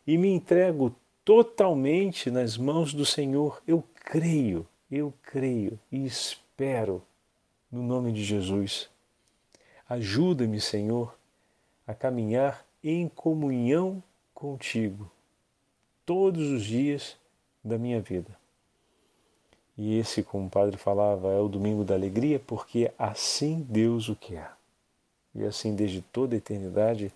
e 0.06 0.18
me 0.18 0.28
entrego 0.28 0.94
totalmente 1.28 2.32
nas 2.32 2.56
mãos 2.56 2.94
do 2.94 3.06
Senhor. 3.06 3.62
Eu 3.68 3.84
creio, 3.94 4.66
eu 4.90 5.14
creio 5.24 5.78
e 5.92 6.06
espero 6.06 7.04
no 7.70 7.84
nome 7.84 8.14
de 8.14 8.24
Jesus. 8.24 8.90
Ajuda-me, 9.90 10.62
Senhor, 10.62 11.14
a 11.86 11.94
caminhar 11.94 12.66
em 12.82 13.10
comunhão 13.10 14.02
contigo 14.34 15.12
todos 16.06 16.50
os 16.50 16.64
dias 16.64 17.18
da 17.62 17.78
minha 17.78 18.00
vida. 18.00 18.32
E 19.78 20.00
esse, 20.00 20.24
como 20.24 20.48
o 20.48 20.50
padre 20.50 20.78
falava, 20.78 21.34
é 21.34 21.40
o 21.40 21.50
domingo 21.50 21.84
da 21.84 21.94
alegria, 21.94 22.40
porque 22.40 22.90
assim 22.98 23.66
Deus 23.68 24.08
o 24.08 24.16
quer. 24.16 24.54
E 25.36 25.44
assim, 25.44 25.76
desde 25.76 26.02
toda 26.02 26.36
a 26.36 26.38
eternidade, 26.38 27.12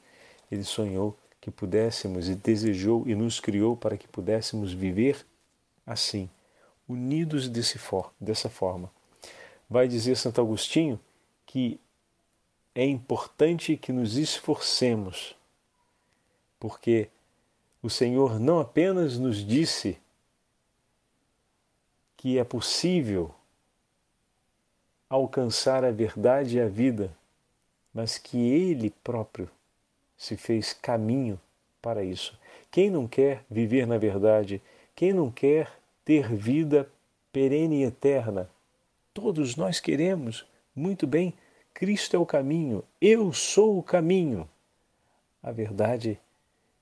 Ele 0.51 0.65
sonhou 0.65 1.15
que 1.41 1.49
pudéssemos 1.49 2.29
e 2.29 2.35
desejou 2.35 3.07
e 3.07 3.15
nos 3.15 3.39
criou 3.39 3.75
para 3.75 3.97
que 3.97 4.07
pudéssemos 4.07 4.71
viver 4.71 5.25
assim, 5.85 6.29
unidos 6.87 7.49
desse 7.49 7.79
for, 7.79 8.13
dessa 8.21 8.47
forma. 8.47 8.91
Vai 9.67 9.87
dizer 9.87 10.15
Santo 10.15 10.39
Agostinho 10.39 10.99
que 11.47 11.79
é 12.75 12.85
importante 12.85 13.75
que 13.75 13.91
nos 13.91 14.15
esforcemos, 14.17 15.35
porque 16.59 17.09
o 17.81 17.89
Senhor 17.89 18.39
não 18.39 18.59
apenas 18.59 19.17
nos 19.17 19.45
disse 19.45 19.97
que 22.15 22.37
é 22.37 22.43
possível 22.43 23.33
alcançar 25.09 25.83
a 25.83 25.91
verdade 25.91 26.57
e 26.57 26.61
a 26.61 26.67
vida, 26.67 27.11
mas 27.91 28.19
que 28.19 28.37
Ele 28.37 28.91
próprio 29.03 29.49
se 30.21 30.37
fez 30.37 30.71
caminho 30.71 31.41
para 31.81 32.03
isso. 32.03 32.37
Quem 32.69 32.91
não 32.91 33.07
quer 33.07 33.43
viver 33.49 33.87
na 33.87 33.97
verdade, 33.97 34.61
quem 34.95 35.13
não 35.13 35.31
quer 35.31 35.71
ter 36.05 36.31
vida 36.31 36.87
perene 37.33 37.81
e 37.81 37.85
eterna, 37.85 38.47
todos 39.15 39.55
nós 39.55 39.79
queremos. 39.79 40.45
Muito 40.75 41.07
bem, 41.07 41.33
Cristo 41.73 42.15
é 42.15 42.19
o 42.19 42.25
caminho, 42.25 42.83
eu 43.01 43.33
sou 43.33 43.79
o 43.79 43.81
caminho, 43.81 44.47
a 45.41 45.51
verdade 45.51 46.19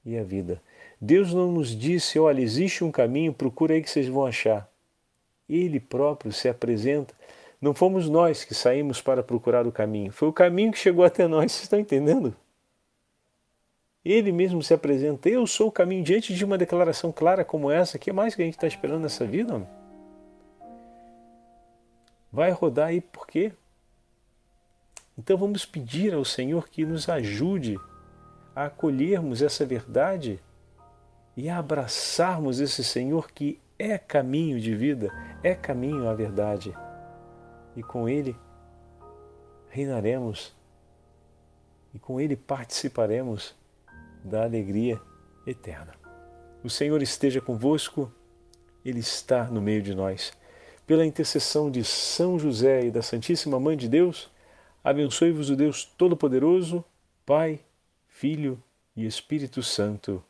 e 0.05 0.17
a 0.17 0.23
vida. 0.23 0.61
Deus 0.99 1.33
não 1.33 1.49
nos 1.49 1.69
disse, 1.73 2.19
olha, 2.19 2.41
existe 2.41 2.83
um 2.83 2.91
caminho, 2.91 3.31
procura 3.31 3.73
aí 3.73 3.81
que 3.81 3.89
vocês 3.89 4.09
vão 4.09 4.25
achar. 4.25 4.69
Ele 5.47 5.79
próprio 5.79 6.33
se 6.33 6.49
apresenta. 6.49 7.15
Não 7.61 7.73
fomos 7.73 8.09
nós 8.09 8.43
que 8.43 8.53
saímos 8.53 9.01
para 9.01 9.23
procurar 9.23 9.65
o 9.65 9.71
caminho, 9.71 10.11
foi 10.11 10.27
o 10.27 10.33
caminho 10.33 10.73
que 10.73 10.77
chegou 10.77 11.05
até 11.05 11.25
nós, 11.25 11.53
vocês 11.53 11.63
estão 11.63 11.79
entendendo? 11.79 12.35
Ele 14.09 14.31
mesmo 14.31 14.63
se 14.63 14.73
apresenta, 14.73 15.29
eu 15.29 15.45
sou 15.45 15.67
o 15.67 15.71
caminho, 15.71 16.03
diante 16.03 16.33
de 16.33 16.43
uma 16.43 16.57
declaração 16.57 17.11
clara 17.11 17.45
como 17.45 17.69
essa, 17.69 17.99
que 17.99 18.11
mais 18.11 18.33
que 18.33 18.41
a 18.41 18.45
gente 18.45 18.55
está 18.55 18.65
esperando 18.65 19.03
nessa 19.03 19.23
vida? 19.23 19.53
Homem? 19.53 19.67
Vai 22.31 22.49
rodar 22.49 22.87
aí 22.87 23.01
por 23.01 23.27
quê? 23.27 23.51
Então 25.15 25.37
vamos 25.37 25.63
pedir 25.63 26.11
ao 26.11 26.25
Senhor 26.25 26.69
que 26.69 26.83
nos 26.87 27.07
ajude 27.07 27.79
a 28.55 28.65
acolhermos 28.65 29.43
essa 29.43 29.63
verdade 29.63 30.39
e 31.37 31.47
a 31.47 31.59
abraçarmos 31.59 32.59
esse 32.59 32.83
Senhor 32.83 33.29
que 33.31 33.59
é 33.77 33.95
caminho 33.99 34.59
de 34.59 34.73
vida, 34.73 35.13
é 35.43 35.53
caminho 35.53 36.09
à 36.09 36.15
verdade. 36.15 36.75
E 37.75 37.83
com 37.83 38.09
Ele 38.09 38.35
reinaremos 39.69 40.51
e 41.93 41.99
com 41.99 42.19
Ele 42.19 42.35
participaremos 42.35 43.58
da 44.23 44.43
alegria 44.43 44.99
eterna. 45.45 45.93
O 46.63 46.69
Senhor 46.69 47.01
esteja 47.01 47.41
convosco, 47.41 48.11
Ele 48.83 48.99
está 48.99 49.45
no 49.45 49.61
meio 49.61 49.81
de 49.81 49.95
nós. 49.95 50.33
Pela 50.85 51.05
intercessão 51.05 51.69
de 51.69 51.83
São 51.83 52.39
José 52.39 52.85
e 52.85 52.91
da 52.91 53.01
Santíssima 53.01 53.59
Mãe 53.59 53.77
de 53.77 53.87
Deus, 53.87 54.29
abençoe-vos 54.83 55.49
o 55.49 55.55
Deus 55.55 55.85
Todo-Poderoso, 55.85 56.83
Pai, 57.25 57.59
Filho 58.07 58.61
e 58.95 59.05
Espírito 59.05 59.61
Santo. 59.63 60.23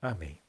Amém. 0.00 0.39